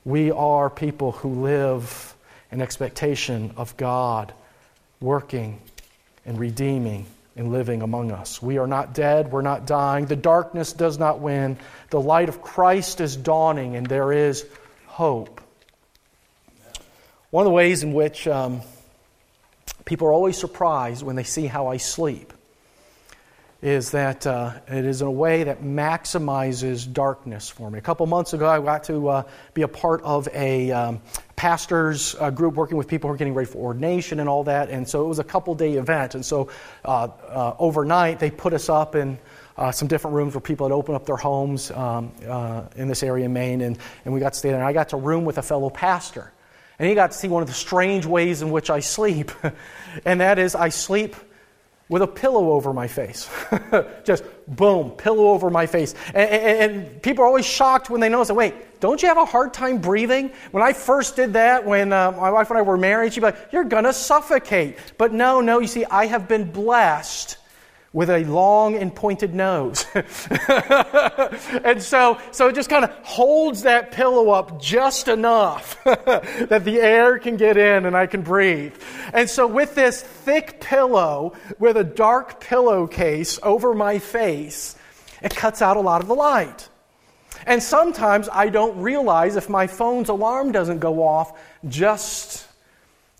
We 0.04 0.30
are 0.30 0.70
people 0.70 1.12
who 1.12 1.42
live 1.42 2.14
in 2.50 2.62
expectation 2.62 3.52
of 3.56 3.76
God 3.76 4.32
working 5.00 5.60
and 6.24 6.38
redeeming 6.38 7.06
and 7.36 7.52
living 7.52 7.82
among 7.82 8.10
us. 8.10 8.42
We 8.42 8.58
are 8.58 8.66
not 8.66 8.94
dead, 8.94 9.30
we're 9.30 9.42
not 9.42 9.66
dying. 9.66 10.06
The 10.06 10.16
darkness 10.16 10.72
does 10.72 10.98
not 10.98 11.20
win. 11.20 11.58
The 11.90 12.00
light 12.00 12.28
of 12.28 12.42
Christ 12.42 13.00
is 13.00 13.16
dawning, 13.16 13.76
and 13.76 13.86
there 13.86 14.12
is 14.12 14.46
hope. 14.86 15.40
One 17.30 17.42
of 17.42 17.50
the 17.50 17.54
ways 17.54 17.82
in 17.82 17.92
which 17.92 18.26
um, 18.26 18.62
people 19.84 20.08
are 20.08 20.12
always 20.12 20.36
surprised 20.36 21.04
when 21.04 21.16
they 21.16 21.22
see 21.24 21.46
how 21.46 21.68
I 21.68 21.76
sleep 21.76 22.32
is 23.62 23.90
that 23.90 24.26
uh, 24.26 24.54
it 24.68 24.86
is 24.86 25.02
in 25.02 25.06
a 25.06 25.10
way 25.10 25.44
that 25.44 25.62
maximizes 25.62 26.90
darkness 26.90 27.48
for 27.50 27.70
me. 27.70 27.78
A 27.78 27.82
couple 27.82 28.06
months 28.06 28.32
ago, 28.32 28.48
I 28.48 28.58
got 28.60 28.84
to 28.84 29.08
uh, 29.08 29.22
be 29.52 29.62
a 29.62 29.68
part 29.68 30.02
of 30.02 30.28
a 30.32 30.70
um, 30.70 31.02
pastor's 31.36 32.14
uh, 32.18 32.30
group 32.30 32.54
working 32.54 32.78
with 32.78 32.88
people 32.88 33.08
who 33.08 33.14
are 33.14 33.18
getting 33.18 33.34
ready 33.34 33.50
for 33.50 33.58
ordination 33.58 34.18
and 34.18 34.28
all 34.30 34.44
that. 34.44 34.70
And 34.70 34.88
so 34.88 35.04
it 35.04 35.08
was 35.08 35.18
a 35.18 35.24
couple 35.24 35.54
day 35.54 35.74
event. 35.74 36.14
And 36.14 36.24
so 36.24 36.48
uh, 36.86 37.08
uh, 37.28 37.54
overnight, 37.58 38.18
they 38.18 38.30
put 38.30 38.54
us 38.54 38.70
up 38.70 38.94
in 38.94 39.18
uh, 39.58 39.70
some 39.70 39.88
different 39.88 40.16
rooms 40.16 40.34
where 40.34 40.40
people 40.40 40.66
had 40.66 40.72
opened 40.72 40.96
up 40.96 41.04
their 41.04 41.16
homes 41.16 41.70
um, 41.70 42.12
in 42.76 42.88
this 42.88 43.02
area 43.02 43.26
in 43.26 43.32
Maine. 43.34 43.60
And, 43.60 43.78
and 44.06 44.14
we 44.14 44.20
got 44.20 44.32
to 44.32 44.38
stay 44.38 44.48
there. 44.48 44.58
And 44.58 44.66
I 44.66 44.72
got 44.72 44.88
to 44.90 44.96
room 44.96 45.26
with 45.26 45.36
a 45.36 45.42
fellow 45.42 45.68
pastor. 45.68 46.32
And 46.78 46.88
he 46.88 46.94
got 46.94 47.10
to 47.10 47.18
see 47.18 47.28
one 47.28 47.42
of 47.42 47.48
the 47.48 47.54
strange 47.54 48.06
ways 48.06 48.40
in 48.40 48.50
which 48.50 48.70
I 48.70 48.80
sleep. 48.80 49.30
and 50.06 50.22
that 50.22 50.38
is, 50.38 50.54
I 50.54 50.70
sleep 50.70 51.14
with 51.90 52.02
a 52.02 52.06
pillow 52.06 52.52
over 52.52 52.72
my 52.72 52.86
face. 52.86 53.28
Just 54.04 54.24
boom, 54.46 54.92
pillow 54.92 55.28
over 55.30 55.50
my 55.50 55.66
face. 55.66 55.94
And, 56.14 56.30
and, 56.30 56.76
and, 56.76 57.02
people 57.02 57.24
are 57.24 57.26
always 57.26 57.44
shocked 57.44 57.90
when 57.90 58.00
they 58.00 58.08
notice 58.08 58.28
that, 58.28 58.34
wait, 58.34 58.54
don't 58.78 59.02
you 59.02 59.08
have 59.08 59.18
a 59.18 59.24
hard 59.24 59.52
time 59.52 59.78
breathing? 59.78 60.30
When 60.52 60.62
I 60.62 60.72
first 60.72 61.16
did 61.16 61.32
that, 61.32 61.66
when 61.66 61.92
uh, 61.92 62.12
my 62.12 62.30
wife 62.30 62.48
and 62.48 62.58
I 62.58 62.62
were 62.62 62.78
married, 62.78 63.12
she'd 63.12 63.20
be 63.20 63.26
like, 63.26 63.48
you're 63.52 63.64
going 63.64 63.84
to 63.84 63.92
suffocate. 63.92 64.78
But 64.98 65.12
no, 65.12 65.40
no, 65.40 65.58
you 65.58 65.66
see, 65.66 65.84
I 65.84 66.06
have 66.06 66.28
been 66.28 66.50
blessed 66.50 67.36
with 67.92 68.08
a 68.08 68.24
long 68.24 68.76
and 68.76 68.94
pointed 68.94 69.34
nose. 69.34 69.84
and 71.64 71.82
so, 71.82 72.20
so 72.30 72.46
it 72.46 72.54
just 72.54 72.70
kind 72.70 72.84
of 72.84 72.90
holds 73.02 73.62
that 73.62 73.90
pillow 73.90 74.30
up 74.30 74.60
just 74.60 75.08
enough 75.08 75.82
that 75.84 76.64
the 76.64 76.78
air 76.80 77.18
can 77.18 77.36
get 77.36 77.56
in 77.56 77.86
and 77.86 77.96
I 77.96 78.06
can 78.06 78.22
breathe. 78.22 78.74
And 79.12 79.28
so 79.28 79.46
with 79.46 79.74
this 79.74 80.00
thick 80.02 80.60
pillow 80.60 81.32
with 81.58 81.76
a 81.76 81.84
dark 81.84 82.40
pillowcase 82.40 83.40
over 83.42 83.74
my 83.74 83.98
face, 83.98 84.76
it 85.20 85.34
cuts 85.34 85.60
out 85.60 85.76
a 85.76 85.80
lot 85.80 86.00
of 86.00 86.06
the 86.06 86.14
light. 86.14 86.68
And 87.44 87.60
sometimes 87.60 88.28
I 88.30 88.50
don't 88.50 88.80
realize 88.80 89.34
if 89.34 89.48
my 89.48 89.66
phone's 89.66 90.10
alarm 90.10 90.52
doesn't 90.52 90.78
go 90.78 91.02
off 91.02 91.36
just 91.66 92.46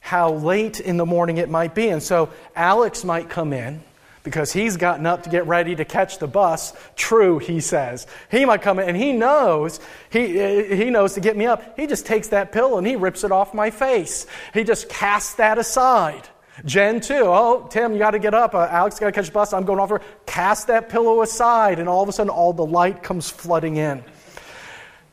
how 0.00 0.32
late 0.34 0.78
in 0.78 0.96
the 0.96 1.06
morning 1.06 1.38
it 1.38 1.48
might 1.48 1.74
be. 1.74 1.88
And 1.88 2.02
so 2.02 2.30
Alex 2.54 3.02
might 3.02 3.28
come 3.28 3.52
in 3.52 3.82
because 4.22 4.52
he's 4.52 4.76
gotten 4.76 5.06
up 5.06 5.22
to 5.22 5.30
get 5.30 5.46
ready 5.46 5.74
to 5.76 5.84
catch 5.84 6.18
the 6.18 6.26
bus. 6.26 6.72
True, 6.96 7.38
he 7.38 7.60
says. 7.60 8.06
He 8.30 8.44
might 8.44 8.62
come 8.62 8.78
in 8.78 8.88
and 8.88 8.96
he 8.96 9.12
knows, 9.12 9.80
he, 10.10 10.74
he 10.74 10.90
knows 10.90 11.14
to 11.14 11.20
get 11.20 11.36
me 11.36 11.46
up. 11.46 11.78
He 11.78 11.86
just 11.86 12.06
takes 12.06 12.28
that 12.28 12.52
pillow 12.52 12.78
and 12.78 12.86
he 12.86 12.96
rips 12.96 13.24
it 13.24 13.32
off 13.32 13.54
my 13.54 13.70
face. 13.70 14.26
He 14.52 14.64
just 14.64 14.88
casts 14.88 15.34
that 15.34 15.58
aside. 15.58 16.28
Jen, 16.64 17.00
too. 17.00 17.22
Oh, 17.24 17.66
Tim, 17.70 17.92
you 17.92 17.98
got 17.98 18.10
to 18.10 18.18
get 18.18 18.34
up. 18.34 18.54
Uh, 18.54 18.66
Alex 18.70 18.98
got 18.98 19.06
to 19.06 19.12
catch 19.12 19.26
the 19.26 19.32
bus. 19.32 19.52
I'm 19.52 19.64
going 19.64 19.78
off. 19.78 19.92
Cast 20.26 20.66
that 20.66 20.90
pillow 20.90 21.22
aside, 21.22 21.78
and 21.78 21.88
all 21.88 22.02
of 22.02 22.08
a 22.08 22.12
sudden, 22.12 22.30
all 22.30 22.52
the 22.52 22.66
light 22.66 23.02
comes 23.02 23.30
flooding 23.30 23.76
in. 23.76 24.04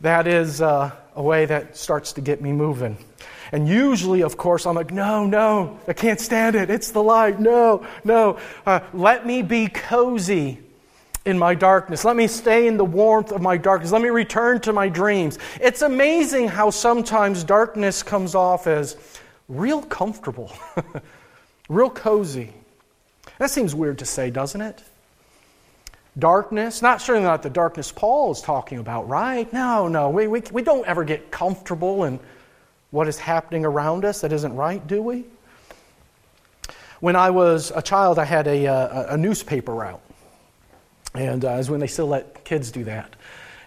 That 0.01 0.27
is 0.27 0.61
uh, 0.61 0.91
a 1.15 1.21
way 1.21 1.45
that 1.45 1.77
starts 1.77 2.13
to 2.13 2.21
get 2.21 2.41
me 2.41 2.51
moving. 2.51 2.97
And 3.51 3.67
usually, 3.67 4.21
of 4.21 4.37
course, 4.37 4.65
I'm 4.65 4.75
like, 4.75 4.91
no, 4.91 5.25
no, 5.25 5.79
I 5.87 5.93
can't 5.93 6.19
stand 6.19 6.55
it. 6.55 6.69
It's 6.69 6.91
the 6.91 7.03
light. 7.03 7.39
No, 7.39 7.85
no. 8.03 8.39
Uh, 8.65 8.81
let 8.93 9.25
me 9.25 9.41
be 9.41 9.67
cozy 9.67 10.59
in 11.27 11.37
my 11.37 11.55
darkness. 11.55 12.05
Let 12.05 12.15
me 12.15 12.27
stay 12.27 12.67
in 12.67 12.77
the 12.77 12.85
warmth 12.85 13.31
of 13.31 13.41
my 13.41 13.57
darkness. 13.57 13.91
Let 13.91 14.01
me 14.01 14.09
return 14.09 14.61
to 14.61 14.73
my 14.73 14.87
dreams. 14.87 15.37
It's 15.59 15.81
amazing 15.81 16.47
how 16.47 16.69
sometimes 16.69 17.43
darkness 17.43 18.01
comes 18.01 18.33
off 18.33 18.65
as 18.65 18.95
real 19.49 19.81
comfortable, 19.81 20.51
real 21.69 21.89
cozy. 21.89 22.53
That 23.39 23.51
seems 23.51 23.75
weird 23.75 23.99
to 23.99 24.05
say, 24.05 24.29
doesn't 24.29 24.61
it? 24.61 24.81
Darkness, 26.17 26.81
not 26.81 27.01
certainly 27.01 27.27
not 27.27 27.43
the 27.43 27.49
darkness 27.49 27.91
Paul 27.91 28.31
is 28.31 28.41
talking 28.41 28.79
about, 28.79 29.07
right? 29.07 29.51
No, 29.53 29.87
no. 29.87 30.09
We, 30.09 30.27
we, 30.27 30.41
we 30.51 30.61
don't 30.63 30.87
ever 30.87 31.03
get 31.03 31.29
comfortable 31.29 32.05
and 32.05 32.19
what 32.91 33.08
is 33.08 33.20
happening 33.20 33.65
around 33.65 34.06
us 34.06 34.22
that 34.22 34.32
isn't 34.32 34.56
right, 34.56 34.86
do 34.86 35.01
we? 35.01 35.25
When 37.00 37.15
I 37.15 37.29
was 37.29 37.72
a 37.75 37.82
child, 37.82 38.17
I 38.17 38.25
had 38.25 38.48
a, 38.48 38.67
uh, 38.67 39.03
a, 39.03 39.13
a 39.13 39.17
newspaper 39.17 39.74
route. 39.74 40.01
And 41.13 41.46
uh, 41.46 41.51
as 41.51 41.70
when 41.70 41.79
they 41.79 41.88
still 41.88 42.08
let 42.08 42.44
kids 42.44 42.72
do 42.72 42.84
that. 42.86 43.15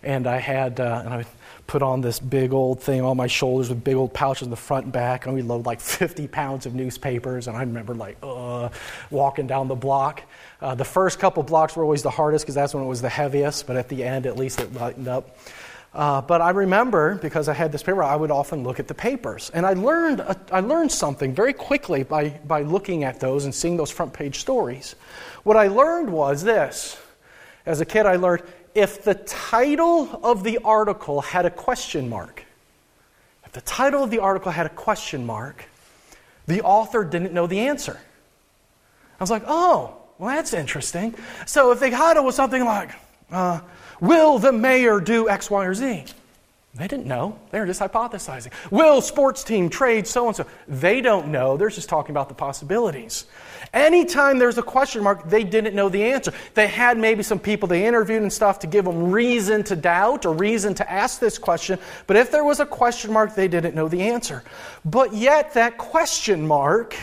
And 0.03 0.27
I 0.27 0.39
had, 0.39 0.81
uh, 0.81 1.03
and 1.05 1.15
I 1.15 1.25
put 1.67 1.83
on 1.83 2.00
this 2.00 2.19
big 2.19 2.53
old 2.53 2.83
thing 2.83 3.00
on 3.03 3.17
my 3.17 3.29
shoulders 3.29 3.69
with 3.69 3.85
big 3.85 3.95
old 3.95 4.12
pouches 4.12 4.43
in 4.43 4.50
the 4.50 4.57
front 4.57 4.85
and 4.85 4.93
back, 4.93 5.27
and 5.27 5.35
we 5.35 5.43
load 5.43 5.67
like 5.67 5.81
50 5.81 6.27
pounds 6.27 6.67
of 6.67 6.75
newspapers. 6.75 7.47
And 7.47 7.57
I 7.57 7.61
remember 7.61 7.95
like, 7.95 8.17
uh, 8.23 8.71
walking 9.11 9.47
down 9.47 9.69
the 9.69 9.77
block. 9.77 10.23
Uh, 10.61 10.75
the 10.75 10.85
first 10.85 11.21
couple 11.21 11.43
blocks 11.43 11.77
were 11.77 11.85
always 11.85 12.03
the 12.03 12.11
hardest 12.11 12.45
because 12.45 12.57
that's 12.57 12.75
when 12.75 12.83
it 12.83 12.89
was 12.89 13.03
the 13.03 13.09
heaviest, 13.09 13.67
but 13.67 13.77
at 13.77 13.89
the 13.89 14.03
end, 14.03 14.27
at 14.27 14.37
least 14.37 14.61
it 14.61 14.73
lightened 14.75 15.07
up. 15.07 15.37
Uh, 15.92 16.20
but 16.20 16.40
I 16.40 16.50
remember, 16.50 17.16
because 17.16 17.49
I 17.49 17.52
had 17.52 17.73
this 17.73 17.82
paper, 17.82 18.02
I 18.02 18.14
would 18.14 18.30
often 18.30 18.62
look 18.62 18.78
at 18.78 18.87
the 18.87 18.94
papers. 18.94 19.50
And 19.52 19.66
I 19.66 19.73
learned, 19.73 20.23
I 20.52 20.61
learned 20.61 20.92
something 20.92 21.35
very 21.35 21.52
quickly 21.52 22.04
by, 22.04 22.28
by 22.47 22.62
looking 22.62 23.02
at 23.02 23.18
those 23.18 23.44
and 23.44 23.54
seeing 23.54 23.76
those 23.76 23.90
front 23.90 24.12
page 24.12 24.38
stories. 24.38 24.94
What 25.42 25.56
I 25.56 25.66
learned 25.66 26.11
was 26.11 26.44
this. 26.44 26.97
As 27.66 27.80
a 27.80 27.85
kid, 27.85 28.06
I 28.06 28.16
learned 28.16 28.44
if 28.75 29.02
the 29.02 29.14
title 29.14 30.20
of 30.23 30.44
the 30.44 30.59
article 30.59 31.20
had 31.20 31.44
a 31.44 31.50
question 31.50 32.09
mark, 32.09 32.44
if 33.44 33.52
the 33.52 33.61
title 33.62 34.04
of 34.04 34.11
the 34.11 34.20
article 34.20 34.52
had 34.52 34.66
a 34.66 34.70
question 34.70 35.26
mark, 35.26 35.64
the 36.47 36.62
author 36.62 37.02
didn't 37.02 37.32
know 37.32 37.49
the 37.49 37.59
answer. 37.61 37.99
I 39.18 39.23
was 39.23 39.30
like, 39.30 39.42
oh, 39.49 39.97
well, 40.18 40.37
that's 40.37 40.52
interesting. 40.52 41.16
So 41.47 41.73
if 41.73 41.80
the 41.80 41.90
title 41.90 42.25
was 42.25 42.37
something 42.37 42.64
like, 42.64 42.90
uh, 43.32 43.61
Will 44.00 44.38
the 44.38 44.52
mayor 44.52 45.00
do 45.00 45.28
X, 45.28 45.50
Y, 45.50 45.64
or 45.64 45.75
Z? 45.75 46.04
They 46.75 46.87
didn't 46.87 47.07
know. 47.07 47.37
They 47.50 47.59
were 47.59 47.66
just 47.66 47.80
hypothesizing. 47.80 48.52
Will 48.71 49.02
sports 49.02 49.42
team 49.42 49.69
trade 49.69 50.07
so 50.07 50.28
and 50.28 50.37
so? 50.37 50.47
They 50.69 51.00
don't 51.00 51.28
know. 51.28 51.57
They're 51.57 51.69
just 51.69 51.88
talking 51.88 52.12
about 52.12 52.28
the 52.28 52.35
possibilities. 52.35 53.26
Anytime 53.75 54.38
there's 54.38 54.57
a 54.57 54.62
question 54.62 55.02
mark, 55.02 55.28
they 55.28 55.42
didn't 55.42 55.75
know 55.75 55.88
the 55.88 56.04
answer. 56.04 56.33
They 56.54 56.69
had 56.69 56.97
maybe 56.97 57.25
some 57.25 57.40
people 57.40 57.66
they 57.66 57.87
interviewed 57.87 58.23
and 58.23 58.33
stuff 58.33 58.61
to 58.61 58.69
give 58.69 58.85
them 58.85 59.11
reason 59.11 59.64
to 59.64 59.76
doubt 59.76 60.25
or 60.25 60.33
reason 60.33 60.75
to 60.75 60.90
ask 60.90 61.19
this 61.19 61.38
question. 61.38 61.78
But 62.07 62.16
if 62.16 62.30
there 62.30 62.45
was 62.45 62.61
a 62.61 62.66
question 62.66 63.12
mark, 63.12 63.35
they 63.35 63.49
didn't 63.49 63.75
know 63.75 63.88
the 63.88 64.02
answer. 64.02 64.45
But 64.85 65.12
yet, 65.12 65.54
that 65.54 65.76
question 65.76 66.47
mark 66.47 66.97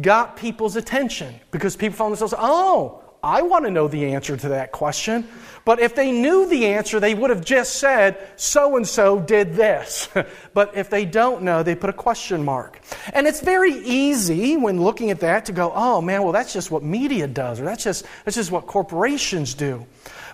got 0.00 0.36
people's 0.36 0.76
attention 0.76 1.34
because 1.50 1.74
people 1.74 1.96
found 1.96 2.12
themselves, 2.12 2.34
oh, 2.38 3.02
I 3.22 3.42
want 3.42 3.64
to 3.64 3.70
know 3.70 3.88
the 3.88 4.14
answer 4.14 4.36
to 4.36 4.48
that 4.50 4.72
question. 4.72 5.26
But 5.64 5.80
if 5.80 5.94
they 5.94 6.12
knew 6.12 6.48
the 6.48 6.66
answer, 6.66 6.98
they 7.00 7.14
would 7.14 7.30
have 7.30 7.44
just 7.44 7.76
said, 7.76 8.16
so 8.36 8.76
and 8.76 8.86
so 8.86 9.20
did 9.20 9.54
this. 9.54 10.08
but 10.54 10.76
if 10.76 10.88
they 10.88 11.04
don't 11.04 11.42
know, 11.42 11.62
they 11.62 11.74
put 11.74 11.90
a 11.90 11.94
question 11.94 12.44
mark. 12.44 12.80
And 13.12 13.26
it's 13.26 13.40
very 13.40 13.74
easy 13.74 14.56
when 14.56 14.80
looking 14.80 15.10
at 15.10 15.20
that 15.20 15.44
to 15.46 15.52
go, 15.52 15.72
oh 15.74 16.00
man, 16.00 16.22
well, 16.22 16.32
that's 16.32 16.52
just 16.52 16.70
what 16.70 16.82
media 16.82 17.26
does, 17.26 17.60
or 17.60 17.64
that's 17.64 17.84
just, 17.84 18.06
that's 18.24 18.36
just 18.36 18.50
what 18.50 18.66
corporations 18.66 19.52
do. 19.54 19.86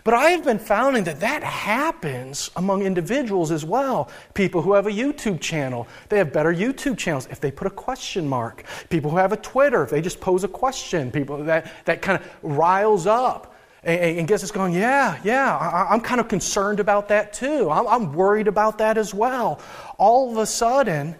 But 0.04 0.12
I 0.12 0.30
have 0.32 0.44
been 0.44 0.58
finding 0.58 1.04
that 1.04 1.20
that 1.20 1.42
happens 1.42 2.50
among 2.56 2.82
individuals 2.82 3.50
as 3.50 3.64
well. 3.64 4.10
People 4.34 4.60
who 4.60 4.74
have 4.74 4.86
a 4.86 4.90
YouTube 4.90 5.40
channel, 5.40 5.88
they 6.10 6.18
have 6.18 6.30
better 6.30 6.52
YouTube 6.52 6.98
channels 6.98 7.26
if 7.30 7.40
they 7.40 7.50
put 7.50 7.66
a 7.66 7.70
question 7.70 8.28
mark. 8.28 8.64
People 8.90 9.10
who 9.10 9.16
have 9.16 9.32
a 9.32 9.38
Twitter, 9.38 9.82
if 9.82 9.88
they 9.88 10.02
just 10.02 10.20
pose 10.20 10.44
a 10.44 10.48
question, 10.48 11.10
people 11.10 11.44
that, 11.44 11.72
that 11.86 12.02
kind 12.02 12.20
of 12.20 12.30
riles 12.42 13.06
up 13.06 13.54
and, 13.82 14.18
and 14.18 14.28
gets 14.28 14.44
us 14.44 14.50
going, 14.50 14.74
yeah, 14.74 15.18
yeah, 15.24 15.56
I, 15.56 15.94
am 15.94 16.02
kind 16.02 16.20
of 16.20 16.28
concerned 16.28 16.80
about 16.80 17.08
that 17.08 17.32
too. 17.32 17.70
I'm, 17.70 17.86
I'm 17.86 18.12
worried 18.12 18.46
about 18.46 18.76
that 18.78 18.98
as 18.98 19.14
well. 19.14 19.58
All 19.96 20.30
of 20.30 20.36
a 20.36 20.44
sudden, 20.44 21.14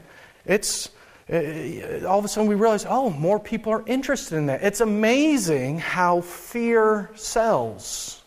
it's 0.45 0.91
uh, 1.33 2.05
all 2.07 2.19
of 2.19 2.27
a 2.27 2.29
sudden 2.29 2.51
we 2.51 2.55
realize, 2.55 2.85
oh, 2.87 3.09
more 3.09 3.41
people 3.41 3.73
are 3.73 3.83
interested 3.87 4.37
in 4.37 4.45
that. 4.47 4.63
It's 4.63 4.83
amazing 4.83 5.79
how 5.79 6.21
fear 6.21 7.11
sells 7.15 8.21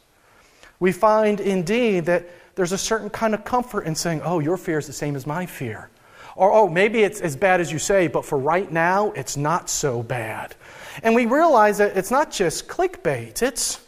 we 0.80 0.92
find 0.92 1.40
indeed 1.40 2.06
that 2.06 2.28
there's 2.56 2.72
a 2.72 2.78
certain 2.78 3.10
kind 3.10 3.34
of 3.34 3.44
comfort 3.44 3.82
in 3.82 3.96
saying, 3.96 4.22
oh, 4.24 4.40
your 4.40 4.58
fear 4.58 4.78
is 4.80 4.88
the 4.88 4.94
same 4.94 5.16
as 5.16 5.26
my 5.28 5.46
fear. 5.46 5.90
Or, 6.36 6.54
oh, 6.54 6.68
maybe 6.68 7.02
it's 7.02 7.20
as 7.20 7.36
bad 7.36 7.62
as 7.62 7.72
you 7.72 7.80
say, 7.80 8.08
but 8.08 8.24
for 8.24 8.38
right 8.38 8.72
now, 8.72 9.12
it's 9.12 9.38
not 9.38 9.70
so 9.70 10.04
bad. 10.04 10.56
And 11.02 11.16
we 11.16 11.26
realize 11.26 11.80
that 11.80 11.98
it's 11.98 12.12
not 12.12 12.32
just 12.32 12.68
clickbait, 12.68 13.42
it's, 13.42 13.80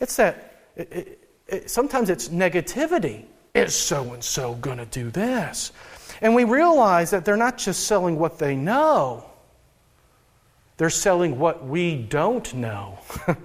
it's 0.00 0.16
that 0.16 0.60
it, 0.76 0.92
it, 0.92 1.28
it, 1.46 1.70
sometimes 1.70 2.10
it's 2.10 2.28
negativity. 2.28 3.24
Is 3.54 3.74
so 3.74 4.12
and 4.12 4.22
so 4.22 4.54
going 4.54 4.78
to 4.78 4.86
do 4.86 5.10
this? 5.10 5.72
And 6.20 6.34
we 6.34 6.44
realize 6.44 7.10
that 7.10 7.24
they're 7.24 7.36
not 7.36 7.56
just 7.56 7.86
selling 7.86 8.18
what 8.18 8.38
they 8.38 8.56
know, 8.56 9.24
they're 10.76 10.90
selling 10.90 11.38
what 11.38 11.64
we 11.64 11.96
don't 11.96 12.52
know. 12.54 12.98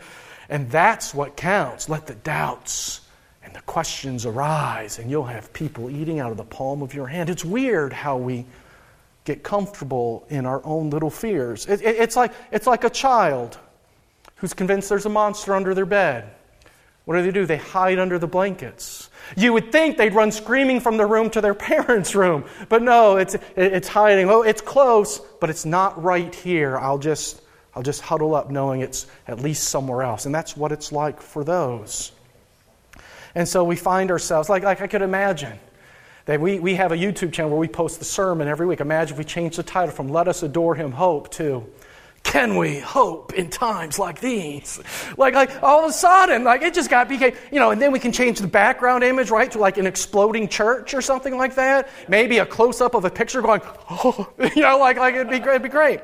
And 0.50 0.70
that's 0.72 1.13
what 1.13 1.38
counts. 1.38 1.88
Let 1.88 2.08
the 2.08 2.15
doubts 2.15 3.01
and 3.44 3.56
the 3.56 3.62
questions 3.62 4.25
arise, 4.25 5.00
and 5.00 5.10
you'll 5.10 5.25
have 5.25 5.53
people 5.53 5.89
eating 5.89 6.20
out 6.20 6.32
of 6.32 6.38
the 6.38 6.44
palm 6.44 6.82
of 6.82 6.94
your 6.94 7.08
hand. 7.08 7.29
It's 7.29 7.46
weird 7.46 7.94
how 7.94 8.18
we 8.18 8.46
get 9.25 9.44
comfortable 9.44 10.25
in 10.29 10.46
our 10.46 10.62
own 10.65 10.89
little 10.89 11.12
fears. 11.12 11.68
It, 11.68 11.82
it, 11.82 11.98
it's, 11.98 12.15
like, 12.15 12.34
it's 12.51 12.65
like 12.65 12.84
a 12.84 12.89
child 12.89 13.58
who's 14.38 14.53
convinced 14.53 14.89
there's 14.89 15.06
a 15.06 15.10
monster 15.10 15.53
under 15.53 15.74
their 15.74 15.86
bed. 15.86 16.32
What 17.06 17.15
do 17.15 17.24
they 17.24 17.32
do? 17.32 17.46
They 17.46 17.58
hide 17.58 18.00
under 18.00 18.20
the 18.20 18.27
blankets. 18.27 19.10
You 19.36 19.53
would 19.53 19.72
think 19.72 19.98
they'd 19.98 20.13
run 20.13 20.32
screaming 20.32 20.79
from 20.79 20.98
their 20.98 21.08
room 21.08 21.29
to 21.32 21.41
their 21.41 21.53
parents' 21.56 22.15
room, 22.15 22.46
but 22.70 22.82
no, 22.82 23.18
it's, 23.18 23.36
it's 23.56 23.88
hiding. 23.88 24.29
Oh, 24.29 24.41
it's 24.41 24.62
close, 24.62 25.20
but 25.39 25.50
it's 25.50 25.65
not 25.65 26.01
right 26.03 26.34
here. 26.34 26.77
I'll 26.77 27.00
just 27.00 27.41
I'll 27.76 27.84
just 27.84 28.02
huddle 28.02 28.36
up 28.36 28.50
knowing 28.50 28.82
it's 28.82 29.08
at 29.28 29.40
least 29.40 29.66
somewhere 29.66 30.04
else. 30.04 30.26
And 30.26 30.34
that's 30.34 30.58
what 30.58 30.72
it's 30.72 30.92
like 30.92 31.22
for 31.22 31.44
those. 31.44 32.12
And 33.36 33.48
so 33.48 33.64
we 33.64 33.76
find 33.76 34.12
ourselves, 34.12 34.50
like, 34.50 34.64
like 34.64 34.82
I 34.82 34.88
could 34.88 35.02
imagine, 35.02 35.60
that 36.26 36.42
we, 36.42 36.60
we 36.60 36.76
have 36.76 36.92
a 36.92 36.96
YouTube 36.96 37.32
channel 37.32 37.52
where 37.52 37.60
we 37.60 37.68
post 37.68 38.00
the 38.00 38.06
sermon 38.06 38.48
every 38.48 38.66
week. 38.66 38.82
Imagine 38.82 39.14
if 39.14 39.18
we 39.18 39.24
change 39.24 39.56
the 39.56 39.64
title 39.64 39.94
from 39.94 40.10
Let 40.10 40.28
Us 40.28 40.44
Adore 40.44 40.76
Him 40.76 40.92
Hope 40.92 41.30
to 41.32 41.66
can 42.29 42.57
we 42.57 42.77
hope 42.77 43.33
in 43.33 43.50
times 43.50 43.98
like 43.98 44.21
these? 44.21 44.79
Like, 45.17 45.33
like 45.33 45.63
all 45.63 45.83
of 45.83 45.89
a 45.89 45.93
sudden, 45.93 46.43
like 46.43 46.62
it 46.62 46.75
just 46.75 46.88
got 46.88 47.09
became, 47.09 47.33
you 47.51 47.59
know, 47.59 47.71
and 47.71 47.81
then 47.81 47.91
we 47.91 47.98
can 47.98 48.12
change 48.12 48.38
the 48.38 48.48
background 48.48 49.03
image, 49.03 49.31
right, 49.31 49.50
to 49.51 49.57
like 49.57 49.79
an 49.79 49.88
exploding 49.88 50.48
church 50.48 50.93
or 50.93 51.01
something 51.01 51.36
like 51.36 51.55
that. 51.55 51.89
Maybe 52.07 52.38
a 52.38 52.45
close 52.45 52.81
up 52.81 52.93
of 52.93 53.03
a 53.03 53.09
picture 53.09 53.41
going, 53.41 53.62
oh, 53.89 54.31
you 54.55 54.62
know, 54.62 54.77
like, 54.77 54.98
like 54.98 55.15
it'd 55.15 55.27
be 55.27 55.39
great, 55.39 55.55
it'd 55.55 55.63
be 55.63 55.69
great. 55.69 56.01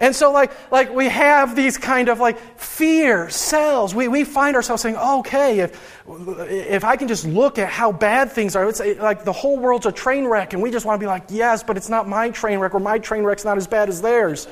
And 0.00 0.16
so, 0.16 0.32
like, 0.32 0.50
like 0.72 0.92
we 0.92 1.08
have 1.08 1.54
these 1.54 1.78
kind 1.78 2.08
of 2.08 2.18
like 2.18 2.40
fear 2.58 3.30
cells. 3.30 3.94
We, 3.94 4.08
we 4.08 4.24
find 4.24 4.56
ourselves 4.56 4.82
saying, 4.82 4.96
okay, 4.96 5.60
if, 5.60 6.02
if 6.08 6.82
I 6.82 6.96
can 6.96 7.06
just 7.06 7.24
look 7.24 7.56
at 7.56 7.68
how 7.68 7.92
bad 7.92 8.32
things 8.32 8.56
are, 8.56 8.68
it's 8.68 8.80
like 8.80 9.22
the 9.22 9.32
whole 9.32 9.56
world's 9.56 9.86
a 9.86 9.92
train 9.92 10.26
wreck, 10.26 10.54
and 10.54 10.62
we 10.62 10.72
just 10.72 10.84
want 10.84 11.00
to 11.00 11.04
be 11.04 11.08
like, 11.08 11.26
yes, 11.28 11.62
but 11.62 11.76
it's 11.76 11.88
not 11.88 12.08
my 12.08 12.30
train 12.30 12.58
wreck, 12.58 12.74
or 12.74 12.80
my 12.80 12.98
train 12.98 13.22
wreck's 13.22 13.44
not 13.44 13.56
as 13.56 13.68
bad 13.68 13.88
as 13.88 14.02
theirs. 14.02 14.48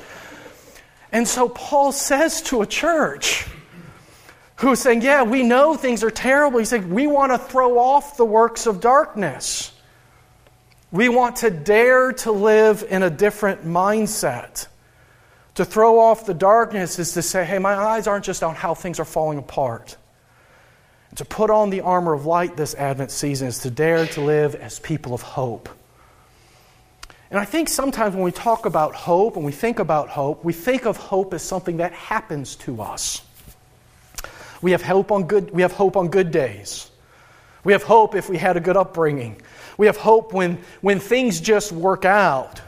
And 1.11 1.27
so 1.27 1.49
Paul 1.49 1.91
says 1.91 2.41
to 2.43 2.61
a 2.61 2.65
church, 2.65 3.47
who 4.57 4.71
is 4.71 4.81
saying, 4.81 5.01
Yeah, 5.01 5.23
we 5.23 5.43
know 5.43 5.75
things 5.75 6.03
are 6.03 6.11
terrible. 6.11 6.59
He's 6.59 6.69
saying, 6.69 6.89
We 6.89 7.07
want 7.07 7.31
to 7.31 7.37
throw 7.37 7.79
off 7.79 8.17
the 8.17 8.25
works 8.25 8.65
of 8.65 8.81
darkness. 8.81 9.71
We 10.91 11.09
want 11.09 11.37
to 11.37 11.49
dare 11.49 12.13
to 12.13 12.31
live 12.31 12.83
in 12.89 13.03
a 13.03 13.09
different 13.09 13.65
mindset. 13.65 14.67
To 15.55 15.65
throw 15.65 15.99
off 15.99 16.25
the 16.25 16.33
darkness 16.33 16.99
is 16.99 17.13
to 17.13 17.21
say, 17.21 17.45
Hey, 17.45 17.59
my 17.59 17.73
eyes 17.73 18.07
aren't 18.07 18.25
just 18.25 18.43
on 18.43 18.55
how 18.55 18.73
things 18.73 18.99
are 18.99 19.05
falling 19.05 19.37
apart. 19.37 19.95
To 21.15 21.25
put 21.25 21.49
on 21.49 21.69
the 21.69 21.81
armor 21.81 22.13
of 22.13 22.25
light 22.25 22.57
this 22.57 22.75
Advent 22.75 23.11
season 23.11 23.47
is 23.47 23.59
to 23.59 23.69
dare 23.69 24.05
to 24.07 24.21
live 24.21 24.55
as 24.55 24.79
people 24.79 25.13
of 25.13 25.21
hope. 25.21 25.69
And 27.29 27.39
I 27.39 27.45
think 27.45 27.67
sometimes 27.67 28.15
when 28.15 28.23
we 28.23 28.31
talk 28.31 28.65
about 28.65 28.95
hope 28.95 29.35
and 29.35 29.45
we 29.45 29.51
think 29.51 29.79
about 29.79 30.09
hope, 30.09 30.45
we 30.45 30.53
think 30.53 30.85
of 30.85 30.95
hope 30.95 31.33
as 31.33 31.41
something 31.41 31.77
that 31.77 31.91
happens 31.91 32.55
to 32.57 32.81
us. 32.81 33.21
We 34.61 34.71
have 34.71 34.81
hope 34.81 35.11
on 35.11 35.27
good, 35.27 35.51
we 35.51 35.61
have 35.61 35.73
hope 35.73 35.97
on 35.97 36.07
good 36.07 36.31
days. 36.31 36.89
We 37.63 37.73
have 37.73 37.83
hope 37.83 38.15
if 38.15 38.29
we 38.29 38.37
had 38.37 38.55
a 38.55 38.61
good 38.61 38.77
upbringing. 38.77 39.41
We 39.77 39.87
have 39.87 39.97
hope 39.97 40.31
when, 40.31 40.59
when 40.81 40.99
things 40.99 41.41
just 41.41 41.71
work 41.71 42.05
out. 42.05 42.61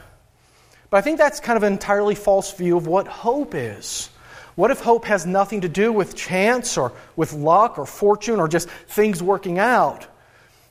But 0.90 0.98
I 0.98 1.00
think 1.00 1.18
that's 1.18 1.40
kind 1.40 1.56
of 1.56 1.62
an 1.62 1.72
entirely 1.72 2.14
false 2.14 2.52
view 2.52 2.76
of 2.76 2.86
what 2.86 3.08
hope 3.08 3.54
is. 3.54 4.10
What 4.56 4.70
if 4.70 4.80
hope 4.80 5.06
has 5.06 5.24
nothing 5.24 5.62
to 5.62 5.68
do 5.68 5.92
with 5.92 6.14
chance 6.14 6.76
or 6.76 6.92
with 7.16 7.32
luck 7.32 7.78
or 7.78 7.86
fortune 7.86 8.40
or 8.40 8.46
just 8.46 8.68
things 8.68 9.22
working 9.22 9.58
out? 9.58 10.06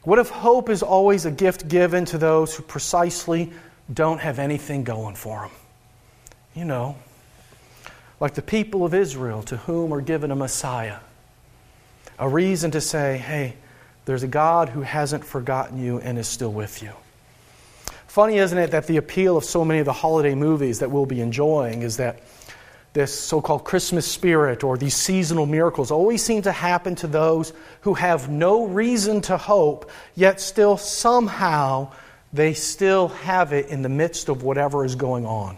What 0.04 0.20
if 0.20 0.30
hope 0.30 0.70
is 0.70 0.84
always 0.84 1.26
a 1.26 1.32
gift 1.32 1.68
given 1.68 2.06
to 2.06 2.18
those 2.18 2.56
who 2.56 2.64
precisely 2.64 3.52
don't 3.92 4.20
have 4.20 4.40
anything 4.40 4.84
going 4.84 5.16
for 5.16 5.42
them? 5.42 5.52
You 6.56 6.66
know, 6.66 6.96
like 8.20 8.34
the 8.34 8.42
people 8.42 8.86
of 8.86 8.94
Israel 8.94 9.44
to 9.44 9.58
whom 9.58 9.94
are 9.94 10.02
given 10.02 10.32
a 10.32 10.36
Messiah. 10.36 10.98
A 12.18 12.28
reason 12.28 12.72
to 12.72 12.82
say, 12.82 13.18
hey, 13.18 13.56
there's 14.06 14.24
a 14.24 14.28
God 14.28 14.70
who 14.70 14.82
hasn't 14.82 15.24
forgotten 15.24 15.82
you 15.82 16.00
and 16.00 16.18
is 16.18 16.28
still 16.28 16.52
with 16.52 16.82
you. 16.82 16.92
Funny, 18.08 18.38
isn't 18.38 18.58
it, 18.58 18.72
that 18.72 18.88
the 18.88 18.98
appeal 18.98 19.38
of 19.38 19.46
so 19.46 19.64
many 19.64 19.80
of 19.80 19.86
the 19.86 19.94
holiday 19.94 20.34
movies 20.34 20.80
that 20.80 20.90
we'll 20.90 21.06
be 21.06 21.22
enjoying 21.22 21.84
is 21.84 21.98
that 21.98 22.22
this 22.94 23.18
so 23.18 23.40
called 23.40 23.64
Christmas 23.64 24.06
spirit 24.06 24.64
or 24.64 24.78
these 24.78 24.96
seasonal 24.96 25.46
miracles 25.46 25.92
always 25.92 26.24
seem 26.24 26.42
to 26.42 26.52
happen 26.52 26.96
to 26.96 27.08
those 27.08 27.54
who 27.82 27.94
have 27.94 28.28
no 28.28 28.66
reason 28.66 29.22
to 29.22 29.38
hope, 29.38 29.92
yet 30.16 30.42
still 30.42 30.76
somehow 30.76 31.92
they 32.32 32.54
still 32.54 33.10
have 33.10 33.54
it 33.54 33.68
in 33.68 33.82
the 33.82 33.90
midst 33.90 34.30
of 34.30 34.44
whatever 34.44 34.86
is 34.86 34.96
going 34.96 35.26
on. 35.26 35.58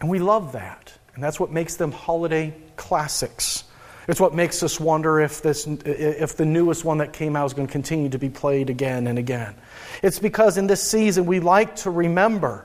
And 0.00 0.10
we 0.10 0.18
love 0.18 0.52
that. 0.52 0.92
And 1.14 1.22
that's 1.22 1.40
what 1.40 1.50
makes 1.50 1.76
them 1.76 1.92
holiday 1.92 2.54
classics. 2.76 3.64
It's 4.08 4.20
what 4.20 4.34
makes 4.34 4.62
us 4.62 4.78
wonder 4.78 5.20
if, 5.20 5.42
this, 5.42 5.66
if 5.66 6.36
the 6.36 6.44
newest 6.44 6.84
one 6.84 6.98
that 6.98 7.12
came 7.12 7.34
out 7.34 7.46
is 7.46 7.54
going 7.54 7.66
to 7.66 7.72
continue 7.72 8.08
to 8.10 8.18
be 8.18 8.28
played 8.28 8.70
again 8.70 9.06
and 9.06 9.18
again. 9.18 9.54
It's 10.02 10.18
because 10.18 10.58
in 10.58 10.66
this 10.66 10.82
season 10.82 11.26
we 11.26 11.40
like 11.40 11.76
to 11.76 11.90
remember 11.90 12.64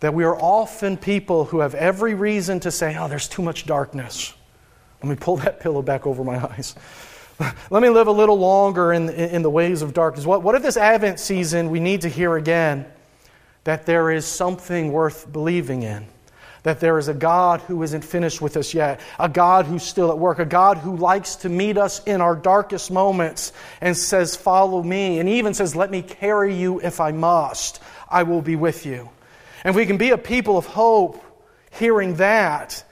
that 0.00 0.14
we 0.14 0.24
are 0.24 0.36
often 0.36 0.96
people 0.96 1.44
who 1.46 1.60
have 1.60 1.74
every 1.74 2.14
reason 2.14 2.60
to 2.60 2.70
say, 2.70 2.96
oh, 2.96 3.08
there's 3.08 3.28
too 3.28 3.42
much 3.42 3.66
darkness. 3.66 4.32
Let 5.02 5.10
me 5.10 5.16
pull 5.16 5.38
that 5.38 5.60
pillow 5.60 5.82
back 5.82 6.06
over 6.06 6.22
my 6.22 6.36
eyes. 6.36 6.74
Let 7.70 7.82
me 7.82 7.88
live 7.88 8.06
a 8.06 8.12
little 8.12 8.38
longer 8.38 8.92
in, 8.92 9.08
in 9.10 9.42
the 9.42 9.50
ways 9.50 9.82
of 9.82 9.94
darkness. 9.94 10.26
What, 10.26 10.42
what 10.42 10.54
if 10.54 10.62
this 10.62 10.76
Advent 10.76 11.20
season 11.20 11.70
we 11.70 11.80
need 11.80 12.02
to 12.02 12.08
hear 12.08 12.36
again 12.36 12.86
that 13.64 13.86
there 13.86 14.10
is 14.10 14.26
something 14.26 14.92
worth 14.92 15.30
believing 15.32 15.82
in? 15.82 16.06
That 16.64 16.80
there 16.80 16.98
is 16.98 17.06
a 17.08 17.14
God 17.14 17.60
who 17.62 17.82
isn't 17.82 18.02
finished 18.02 18.42
with 18.42 18.56
us 18.56 18.74
yet, 18.74 19.00
a 19.18 19.28
God 19.28 19.66
who's 19.66 19.84
still 19.84 20.10
at 20.10 20.18
work, 20.18 20.40
a 20.40 20.44
God 20.44 20.78
who 20.78 20.96
likes 20.96 21.36
to 21.36 21.48
meet 21.48 21.78
us 21.78 22.02
in 22.04 22.20
our 22.20 22.34
darkest 22.34 22.90
moments 22.90 23.52
and 23.80 23.96
says, 23.96 24.34
Follow 24.34 24.82
me, 24.82 25.20
and 25.20 25.28
even 25.28 25.54
says, 25.54 25.76
Let 25.76 25.90
me 25.90 26.02
carry 26.02 26.54
you 26.54 26.80
if 26.80 27.00
I 27.00 27.12
must. 27.12 27.80
I 28.10 28.24
will 28.24 28.42
be 28.42 28.56
with 28.56 28.84
you. 28.84 29.08
And 29.62 29.76
we 29.76 29.86
can 29.86 29.98
be 29.98 30.10
a 30.10 30.18
people 30.18 30.58
of 30.58 30.66
hope, 30.66 31.22
hearing 31.70 32.16
that, 32.16 32.82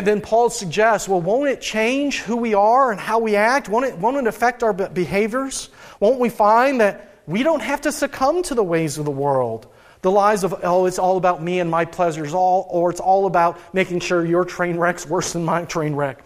then, 0.00 0.20
Paul 0.20 0.48
suggests, 0.48 1.08
well, 1.08 1.20
won't 1.20 1.48
it 1.48 1.60
change 1.60 2.20
who 2.20 2.36
we 2.36 2.54
are 2.54 2.90
and 2.92 3.00
how 3.00 3.18
we 3.18 3.36
act? 3.36 3.68
Won't 3.68 3.84
it, 3.84 3.98
won't 3.98 4.16
it 4.16 4.26
affect 4.26 4.62
our 4.62 4.72
behaviors? 4.72 5.68
Won't 6.00 6.18
we 6.18 6.28
find 6.28 6.80
that 6.80 7.10
we 7.26 7.42
don't 7.42 7.62
have 7.62 7.82
to 7.82 7.92
succumb 7.92 8.42
to 8.44 8.54
the 8.54 8.62
ways 8.62 8.98
of 8.98 9.04
the 9.04 9.10
world? 9.10 9.66
The 10.02 10.10
lies 10.10 10.44
of, 10.44 10.54
oh, 10.62 10.86
it's 10.86 10.98
all 10.98 11.16
about 11.16 11.42
me 11.42 11.60
and 11.60 11.70
my 11.70 11.84
pleasures, 11.84 12.32
all, 12.32 12.66
or 12.70 12.90
it's 12.90 13.00
all 13.00 13.26
about 13.26 13.60
making 13.74 14.00
sure 14.00 14.24
your 14.24 14.44
train 14.44 14.76
wreck's 14.78 15.06
worse 15.06 15.32
than 15.32 15.44
my 15.44 15.64
train 15.64 15.94
wreck. 15.94 16.24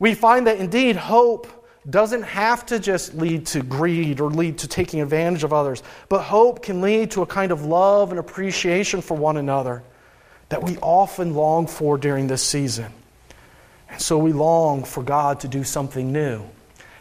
We 0.00 0.14
find 0.14 0.46
that 0.46 0.58
indeed 0.58 0.96
hope 0.96 1.46
doesn't 1.88 2.22
have 2.22 2.66
to 2.66 2.78
just 2.78 3.14
lead 3.14 3.46
to 3.46 3.62
greed 3.62 4.20
or 4.20 4.30
lead 4.30 4.58
to 4.58 4.68
taking 4.68 5.00
advantage 5.00 5.44
of 5.44 5.52
others, 5.52 5.82
but 6.08 6.22
hope 6.22 6.62
can 6.62 6.80
lead 6.80 7.10
to 7.12 7.22
a 7.22 7.26
kind 7.26 7.52
of 7.52 7.64
love 7.64 8.10
and 8.10 8.18
appreciation 8.18 9.00
for 9.00 9.16
one 9.16 9.36
another 9.36 9.82
that 10.48 10.62
we 10.62 10.76
often 10.78 11.34
long 11.34 11.66
for 11.66 11.98
during 11.98 12.26
this 12.26 12.42
season. 12.42 12.92
And 13.90 14.00
so 14.00 14.18
we 14.18 14.32
long 14.32 14.84
for 14.84 15.02
God 15.02 15.40
to 15.40 15.48
do 15.48 15.64
something 15.64 16.12
new. 16.12 16.42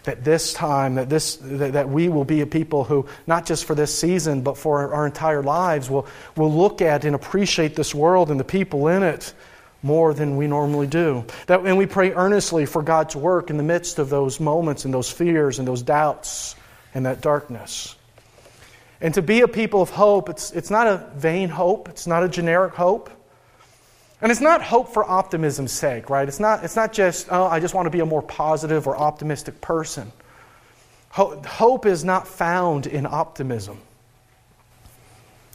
That 0.03 0.23
this 0.23 0.53
time, 0.53 0.95
that, 0.95 1.09
this, 1.09 1.35
that, 1.41 1.73
that 1.73 1.89
we 1.89 2.07
will 2.07 2.23
be 2.23 2.39
a 2.39 2.45
people 2.45 2.85
who, 2.85 3.07
not 3.25 3.45
just 3.45 3.65
for 3.65 3.75
this 3.75 3.93
season, 3.93 4.41
but 4.41 4.57
for 4.57 4.93
our 4.93 5.05
entire 5.05 5.43
lives, 5.43 5.89
will, 5.89 6.07
will 6.37 6.53
look 6.53 6.81
at 6.81 7.03
and 7.03 7.13
appreciate 7.13 7.75
this 7.75 7.93
world 7.93 8.31
and 8.31 8.39
the 8.39 8.45
people 8.45 8.87
in 8.87 9.03
it 9.03 9.33
more 9.83 10.13
than 10.13 10.37
we 10.37 10.47
normally 10.47 10.87
do. 10.87 11.25
That, 11.47 11.61
and 11.65 11.77
we 11.77 11.85
pray 11.85 12.13
earnestly 12.13 12.65
for 12.65 12.81
God 12.81 13.09
to 13.09 13.19
work 13.19 13.49
in 13.49 13.57
the 13.57 13.63
midst 13.63 13.99
of 13.99 14.09
those 14.09 14.39
moments 14.39 14.85
and 14.85 14.93
those 14.93 15.11
fears 15.11 15.59
and 15.59 15.67
those 15.67 15.81
doubts 15.81 16.55
and 16.93 17.05
that 17.05 17.21
darkness. 17.21 17.95
And 19.01 19.13
to 19.13 19.21
be 19.21 19.41
a 19.41 19.47
people 19.47 19.81
of 19.81 19.89
hope, 19.89 20.29
it's, 20.29 20.51
it's 20.51 20.71
not 20.71 20.87
a 20.87 21.11
vain 21.15 21.49
hope, 21.49 21.89
it's 21.89 22.07
not 22.07 22.23
a 22.23 22.29
generic 22.29 22.73
hope. 22.73 23.09
And 24.21 24.31
it's 24.31 24.41
not 24.41 24.63
hope 24.63 24.93
for 24.93 25.07
optimism's 25.07 25.71
sake, 25.71 26.09
right? 26.09 26.27
It's 26.27 26.39
not, 26.39 26.63
it's 26.63 26.75
not 26.75 26.91
just, 26.91 27.27
oh, 27.29 27.45
I 27.45 27.59
just 27.59 27.75
want 27.75 27.85
to 27.85 27.91
be 27.91 27.99
a 27.99 28.05
more 28.05 28.23
positive 28.23 28.87
or 28.87 28.97
optimistic 28.97 29.61
person. 29.61 30.11
Hope 31.09 31.85
is 31.85 32.03
not 32.03 32.27
found 32.27 32.87
in 32.87 33.05
optimism. 33.05 33.79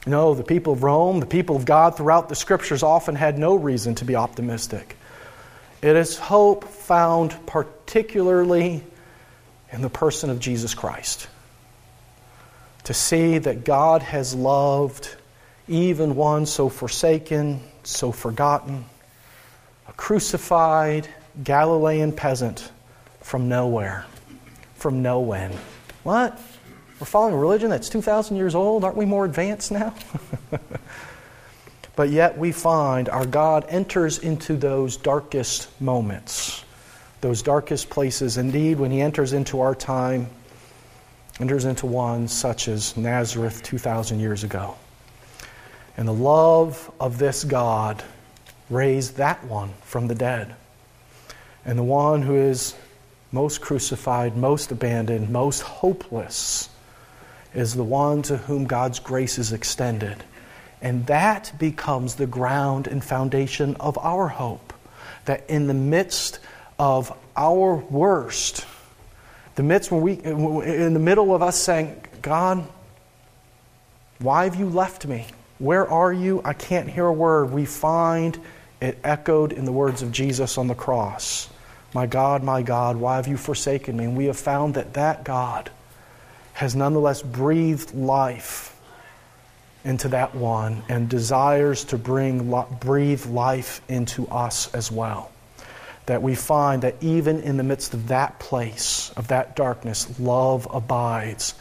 No, 0.05 0.33
the 0.33 0.43
people 0.43 0.73
of 0.73 0.83
Rome, 0.83 1.19
the 1.19 1.25
people 1.25 1.55
of 1.55 1.63
God 1.65 1.95
throughout 1.95 2.27
the 2.27 2.35
scriptures 2.35 2.83
often 2.83 3.15
had 3.15 3.37
no 3.37 3.55
reason 3.55 3.95
to 3.95 4.05
be 4.05 4.15
optimistic. 4.15 4.97
It 5.81 5.95
is 5.95 6.17
hope 6.17 6.65
found 6.65 7.45
particularly 7.45 8.83
in 9.71 9.81
the 9.81 9.89
person 9.89 10.29
of 10.29 10.39
Jesus 10.39 10.73
Christ. 10.73 11.27
To 12.85 12.93
see 12.93 13.37
that 13.37 13.63
God 13.63 14.01
has 14.01 14.35
loved 14.35 15.15
even 15.67 16.15
one 16.15 16.45
so 16.45 16.69
forsaken, 16.69 17.61
so 17.83 18.11
forgotten, 18.11 18.85
a 19.87 19.93
crucified 19.93 21.07
Galilean 21.43 22.11
peasant 22.11 22.71
from 23.21 23.49
nowhere, 23.49 24.05
from 24.75 25.01
no 25.01 25.21
when. 25.21 25.51
What? 26.03 26.39
We're 26.99 27.05
following 27.05 27.33
a 27.33 27.37
religion 27.37 27.69
that's 27.69 27.89
2,000 27.89 28.37
years 28.37 28.55
old. 28.55 28.83
Aren't 28.83 28.97
we 28.97 29.05
more 29.05 29.25
advanced 29.25 29.71
now? 29.71 29.95
but 31.95 32.09
yet 32.09 32.37
we 32.37 32.51
find 32.51 33.09
our 33.09 33.25
God 33.25 33.65
enters 33.69 34.19
into 34.19 34.55
those 34.55 34.97
darkest 34.97 35.69
moments, 35.81 36.63
those 37.21 37.41
darkest 37.41 37.89
places. 37.89 38.37
Indeed, 38.37 38.79
when 38.79 38.91
He 38.91 39.01
enters 39.01 39.33
into 39.33 39.61
our 39.61 39.73
time, 39.73 40.27
enters 41.39 41.65
into 41.65 41.87
one 41.87 42.27
such 42.27 42.67
as 42.67 42.95
Nazareth 42.95 43.63
2,000 43.63 44.19
years 44.19 44.43
ago. 44.43 44.75
And 45.97 46.07
the 46.07 46.13
love 46.13 46.91
of 46.99 47.17
this 47.17 47.43
God 47.43 48.03
raised 48.69 49.17
that 49.17 49.43
one 49.45 49.73
from 49.83 50.07
the 50.07 50.15
dead. 50.15 50.55
And 51.65 51.77
the 51.77 51.83
one 51.83 52.21
who 52.21 52.35
is 52.35 52.75
most 53.31 53.61
crucified, 53.61 54.35
most 54.35 54.71
abandoned, 54.71 55.29
most 55.29 55.61
hopeless 55.61 56.69
is 57.53 57.73
the 57.75 57.83
one 57.83 58.21
to 58.23 58.37
whom 58.37 58.65
God's 58.65 58.99
grace 58.99 59.37
is 59.37 59.53
extended. 59.53 60.23
And 60.81 61.05
that 61.07 61.53
becomes 61.57 62.15
the 62.15 62.27
ground 62.27 62.87
and 62.87 63.03
foundation 63.03 63.75
of 63.79 63.97
our 63.99 64.27
hope. 64.27 64.73
That 65.25 65.49
in 65.49 65.67
the 65.67 65.73
midst 65.73 66.39
of 66.77 67.15
our 67.37 67.75
worst, 67.75 68.65
the 69.55 69.63
midst 69.63 69.91
when 69.91 70.01
we, 70.01 70.13
in 70.13 70.93
the 70.93 70.99
middle 70.99 71.33
of 71.33 71.41
us 71.41 71.57
saying, 71.57 72.01
God, 72.21 72.67
why 74.19 74.43
have 74.45 74.55
you 74.55 74.67
left 74.67 75.05
me? 75.05 75.27
Where 75.63 75.89
are 75.89 76.11
you? 76.11 76.41
I 76.43 76.51
can't 76.51 76.89
hear 76.89 77.05
a 77.05 77.13
word. 77.13 77.51
We 77.51 77.63
find 77.63 78.37
it 78.81 78.97
echoed 79.01 79.53
in 79.53 79.63
the 79.63 79.71
words 79.71 80.01
of 80.01 80.11
Jesus 80.11 80.57
on 80.57 80.67
the 80.67 80.75
cross. 80.75 81.47
My 81.93 82.05
God, 82.05 82.43
my 82.43 82.63
God, 82.63 82.97
why 82.97 83.15
have 83.15 83.29
you 83.29 83.37
forsaken 83.37 83.95
me? 83.95 84.03
And 84.03 84.17
we 84.17 84.25
have 84.25 84.37
found 84.37 84.73
that 84.73 84.95
that 84.95 85.23
God 85.23 85.71
has 86.51 86.75
nonetheless 86.75 87.21
breathed 87.21 87.95
life 87.95 88.77
into 89.85 90.09
that 90.09 90.35
one 90.35 90.83
and 90.89 91.07
desires 91.07 91.85
to 91.85 91.97
bring 91.97 92.53
breathe 92.81 93.25
life 93.27 93.79
into 93.87 94.27
us 94.27 94.67
as 94.73 94.91
well. 94.91 95.31
that 96.05 96.21
we 96.21 96.35
find 96.35 96.81
that 96.81 96.95
even 97.01 97.39
in 97.39 97.57
the 97.57 97.63
midst 97.63 97.93
of 97.93 98.09
that 98.09 98.39
place, 98.39 99.11
of 99.15 99.29
that 99.29 99.55
darkness, 99.55 100.19
love 100.19 100.67
abides. 100.71 101.55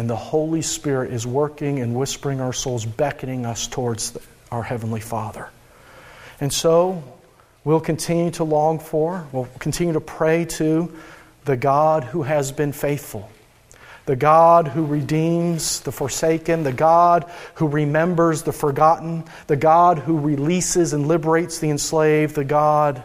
And 0.00 0.08
the 0.08 0.16
Holy 0.16 0.62
Spirit 0.62 1.12
is 1.12 1.26
working 1.26 1.78
and 1.80 1.94
whispering 1.94 2.40
our 2.40 2.54
souls, 2.54 2.86
beckoning 2.86 3.44
us 3.44 3.66
towards 3.66 4.16
our 4.50 4.62
Heavenly 4.62 5.02
Father. 5.02 5.50
And 6.40 6.50
so, 6.50 7.04
we'll 7.64 7.80
continue 7.80 8.30
to 8.30 8.44
long 8.44 8.78
for, 8.78 9.26
we'll 9.30 9.50
continue 9.58 9.92
to 9.92 10.00
pray 10.00 10.46
to 10.46 10.90
the 11.44 11.54
God 11.54 12.04
who 12.04 12.22
has 12.22 12.50
been 12.50 12.72
faithful, 12.72 13.30
the 14.06 14.16
God 14.16 14.68
who 14.68 14.86
redeems 14.86 15.80
the 15.80 15.92
forsaken, 15.92 16.62
the 16.62 16.72
God 16.72 17.30
who 17.56 17.68
remembers 17.68 18.42
the 18.42 18.52
forgotten, 18.52 19.24
the 19.48 19.56
God 19.56 19.98
who 19.98 20.18
releases 20.18 20.94
and 20.94 21.08
liberates 21.08 21.58
the 21.58 21.68
enslaved, 21.68 22.36
the 22.36 22.44
God 22.44 23.02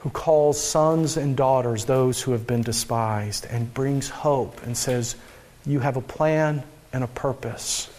who 0.00 0.10
calls 0.10 0.62
sons 0.62 1.16
and 1.16 1.38
daughters 1.38 1.86
those 1.86 2.20
who 2.20 2.32
have 2.32 2.46
been 2.46 2.60
despised 2.60 3.46
and 3.48 3.72
brings 3.72 4.10
hope 4.10 4.62
and 4.64 4.76
says, 4.76 5.16
You 5.66 5.80
have 5.80 5.96
a 5.96 6.02
plan 6.02 6.62
and 6.92 7.02
a 7.02 7.08
purpose 7.08 7.90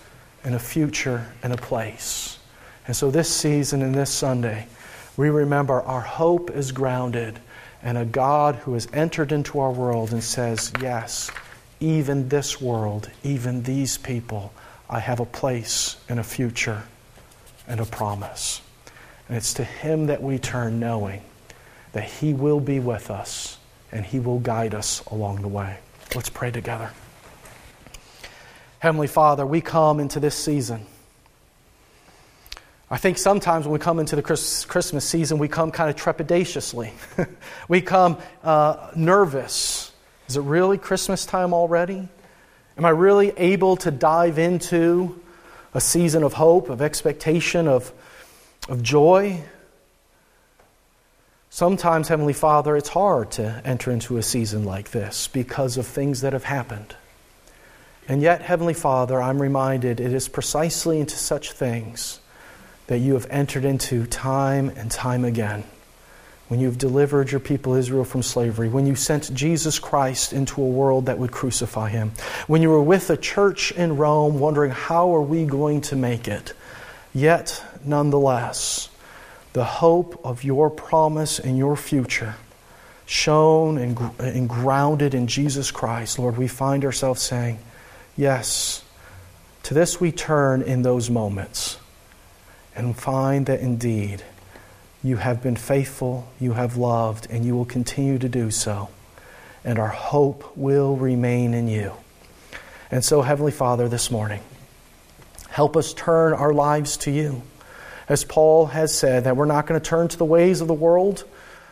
and 0.44 0.56
a 0.56 0.60
future 0.60 1.26
and 1.42 1.52
a 1.52 1.58
place. 1.58 2.38
And 2.88 2.96
so 2.96 3.10
this 3.10 3.30
season 3.30 3.82
and 3.82 3.96
this 3.96 4.12
Sunday, 4.12 4.68
we 5.18 5.30
remember 5.30 5.82
our 5.82 6.02
hope 6.02 6.52
is 6.52 6.72
grounded 6.72 7.40
in 7.84 7.98
a 7.98 8.06
God 8.06 8.56
who 8.56 8.74
has 8.74 8.88
entered 8.94 9.32
into 9.32 9.60
our 9.60 9.72
world 9.72 10.12
and 10.12 10.24
says, 10.24 10.72
Yes, 10.82 11.32
even 11.80 12.30
this 12.30 12.62
world, 12.62 13.10
even 13.24 13.64
these 13.64 13.98
people, 13.98 14.54
I 14.90 15.00
have 15.00 15.20
a 15.20 15.26
place 15.26 15.98
and 16.08 16.20
a 16.20 16.24
future 16.24 16.84
and 17.68 17.80
a 17.80 17.86
promise. 17.86 18.62
And 19.28 19.38
it's 19.38 19.54
to 19.56 19.64
Him 19.64 20.08
that 20.08 20.22
we 20.22 20.38
turn, 20.38 20.80
knowing 20.80 21.22
that 21.94 22.04
He 22.04 22.34
will 22.34 22.60
be 22.60 22.80
with 22.80 23.10
us 23.10 23.58
and 23.92 24.06
He 24.06 24.20
will 24.20 24.40
guide 24.40 24.76
us 24.76 25.04
along 25.08 25.42
the 25.42 25.48
way. 25.48 25.78
Let's 26.14 26.30
pray 26.30 26.52
together. 26.52 26.92
Heavenly 28.86 29.08
Father, 29.08 29.48
we 29.48 29.62
come 29.62 30.00
into 30.00 30.20
this 30.20 30.36
season. 30.36 30.86
I 32.88 32.98
think 32.98 33.18
sometimes 33.18 33.66
when 33.66 33.74
we 33.74 33.80
come 33.80 33.98
into 33.98 34.16
the 34.16 34.22
Christmas 34.22 35.04
season, 35.04 35.40
we 35.40 35.48
come 35.48 35.72
kind 35.72 35.90
of 35.90 35.96
trepidatiously. 35.96 36.92
we 37.68 37.82
come 37.82 38.20
uh, 38.44 38.92
nervous. 38.96 39.92
Is 40.28 40.38
it 40.38 40.42
really 40.42 40.78
Christmas 40.78 41.26
time 41.26 41.52
already? 41.52 42.08
Am 42.78 42.86
I 42.86 42.90
really 42.90 43.34
able 43.38 43.76
to 43.78 43.90
dive 43.90 44.38
into 44.38 45.20
a 45.74 45.82
season 45.82 46.22
of 46.22 46.34
hope, 46.34 46.70
of 46.70 46.80
expectation, 46.80 47.68
of, 47.68 47.92
of 48.70 48.84
joy? 48.84 49.42
Sometimes, 51.50 52.08
Heavenly 52.08 52.34
Father, 52.34 52.78
it's 52.78 52.90
hard 52.90 53.32
to 53.32 53.64
enter 53.66 53.90
into 53.90 54.18
a 54.18 54.22
season 54.22 54.64
like 54.64 54.92
this 54.92 55.28
because 55.28 55.76
of 55.78 55.88
things 55.88 56.22
that 56.22 56.34
have 56.34 56.44
happened. 56.44 56.96
And 58.08 58.22
yet, 58.22 58.42
Heavenly 58.42 58.74
Father, 58.74 59.22
I'm 59.22 59.42
reminded 59.42 60.00
it 60.00 60.14
is 60.14 60.28
precisely 60.28 61.00
into 61.00 61.16
such 61.16 61.52
things 61.52 62.20
that 62.88 63.00
you 63.00 63.14
have 63.14 63.28
entered 63.30 63.66
into 63.66 64.06
time 64.06 64.70
and 64.70 64.92
time 64.92 65.26
again. 65.26 65.64
When 66.48 66.60
you've 66.60 66.78
delivered 66.78 67.32
your 67.32 67.40
people 67.40 67.74
Israel 67.74 68.04
from 68.04 68.22
slavery, 68.22 68.70
when 68.70 68.86
you 68.86 68.94
sent 68.94 69.34
Jesus 69.34 69.80
Christ 69.80 70.32
into 70.32 70.62
a 70.62 70.68
world 70.68 71.08
that 71.08 71.18
would 71.18 71.32
crucify 71.32 71.90
him, 71.90 72.12
when 72.46 72.62
you 72.62 72.70
were 72.70 72.84
with 72.84 73.10
a 73.10 73.18
church 73.18 73.72
in 73.72 73.98
Rome 73.98 74.40
wondering, 74.40 74.70
how 74.70 75.16
are 75.16 75.24
we 75.24 75.46
going 75.46 75.82
to 75.82 75.96
make 75.96 76.28
it? 76.28 76.54
Yet, 77.16 77.64
nonetheless, 77.84 78.90
the 79.54 79.64
hope 79.64 80.20
of 80.24 80.44
your 80.44 80.70
promise 80.70 81.40
and 81.40 81.58
your 81.58 81.76
future, 81.76 82.36
shown 83.08 83.80
and, 83.80 83.98
and 84.20 84.48
grounded 84.48 85.16
in 85.16 85.26
Jesus 85.26 85.72
Christ, 85.72 86.20
Lord, 86.20 86.38
we 86.38 86.48
find 86.48 86.86
ourselves 86.86 87.24
saying, 87.24 87.58
Yes, 88.18 88.84
to 89.64 89.74
this 89.74 90.00
we 90.00 90.12
turn 90.12 90.62
in 90.62 90.84
those 90.84 91.10
moments 91.10 91.78
and 92.76 92.96
find 92.96 93.46
that 93.48 93.60
indeed 93.60 94.24
you 95.04 95.18
have 95.18 95.42
been 95.44 95.56
faithful, 95.56 96.28
you 96.40 96.54
have 96.54 96.78
loved, 96.78 97.28
and 97.30 97.46
you 97.46 97.56
will 97.56 97.66
continue 97.66 98.18
to 98.18 98.30
do 98.30 98.52
so. 98.52 98.90
And 99.64 99.80
our 99.80 99.90
hope 99.90 100.56
will 100.56 100.96
remain 100.96 101.54
in 101.54 101.68
you. 101.68 101.94
And 102.92 103.04
so, 103.04 103.22
Heavenly 103.22 103.52
Father, 103.52 103.90
this 103.90 104.10
morning, 104.10 104.42
help 105.50 105.76
us 105.76 105.94
turn 105.94 106.34
our 106.34 106.54
lives 106.54 106.98
to 106.98 107.12
you 107.12 107.42
as 108.08 108.24
Paul 108.24 108.68
has 108.68 108.96
said, 108.96 109.24
that 109.24 109.36
we're 109.36 109.46
not 109.46 109.66
going 109.66 109.80
to 109.80 109.86
turn 109.86 110.08
to 110.08 110.18
the 110.18 110.26
ways 110.26 110.62
of 110.62 110.68
the 110.68 110.74
world, 110.74 111.24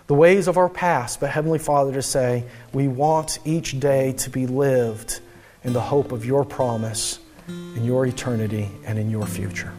the 0.07 0.15
ways 0.15 0.47
of 0.47 0.57
our 0.57 0.69
past, 0.69 1.19
but 1.19 1.29
Heavenly 1.29 1.59
Father, 1.59 1.93
to 1.93 2.01
say, 2.01 2.45
we 2.73 2.87
want 2.87 3.39
each 3.45 3.79
day 3.79 4.13
to 4.13 4.29
be 4.29 4.47
lived 4.47 5.19
in 5.63 5.73
the 5.73 5.81
hope 5.81 6.11
of 6.11 6.25
your 6.25 6.43
promise, 6.45 7.19
in 7.47 7.83
your 7.83 8.05
eternity, 8.05 8.69
and 8.85 8.99
in 8.99 9.09
your 9.09 9.25
future. 9.25 9.71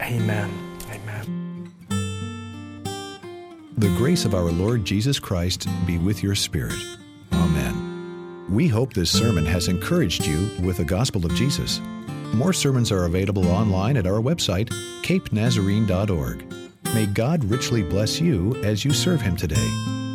Amen. 0.00 0.50
Amen. 0.90 1.72
The 3.78 3.88
grace 3.96 4.24
of 4.24 4.34
our 4.34 4.50
Lord 4.50 4.84
Jesus 4.84 5.18
Christ 5.18 5.66
be 5.86 5.98
with 5.98 6.22
your 6.22 6.34
spirit. 6.34 6.78
Amen. 7.32 8.46
We 8.50 8.68
hope 8.68 8.92
this 8.92 9.10
sermon 9.10 9.46
has 9.46 9.68
encouraged 9.68 10.26
you 10.26 10.50
with 10.62 10.76
the 10.76 10.84
gospel 10.84 11.24
of 11.24 11.34
Jesus. 11.34 11.80
More 12.34 12.52
sermons 12.52 12.92
are 12.92 13.04
available 13.04 13.48
online 13.48 13.96
at 13.96 14.06
our 14.06 14.20
website, 14.20 14.68
capenazarene.org. 15.02 16.44
May 16.94 17.06
God 17.06 17.44
richly 17.44 17.82
bless 17.82 18.20
you 18.20 18.54
as 18.62 18.84
you 18.84 18.92
serve 18.92 19.20
Him 19.20 19.36
today. 19.36 20.11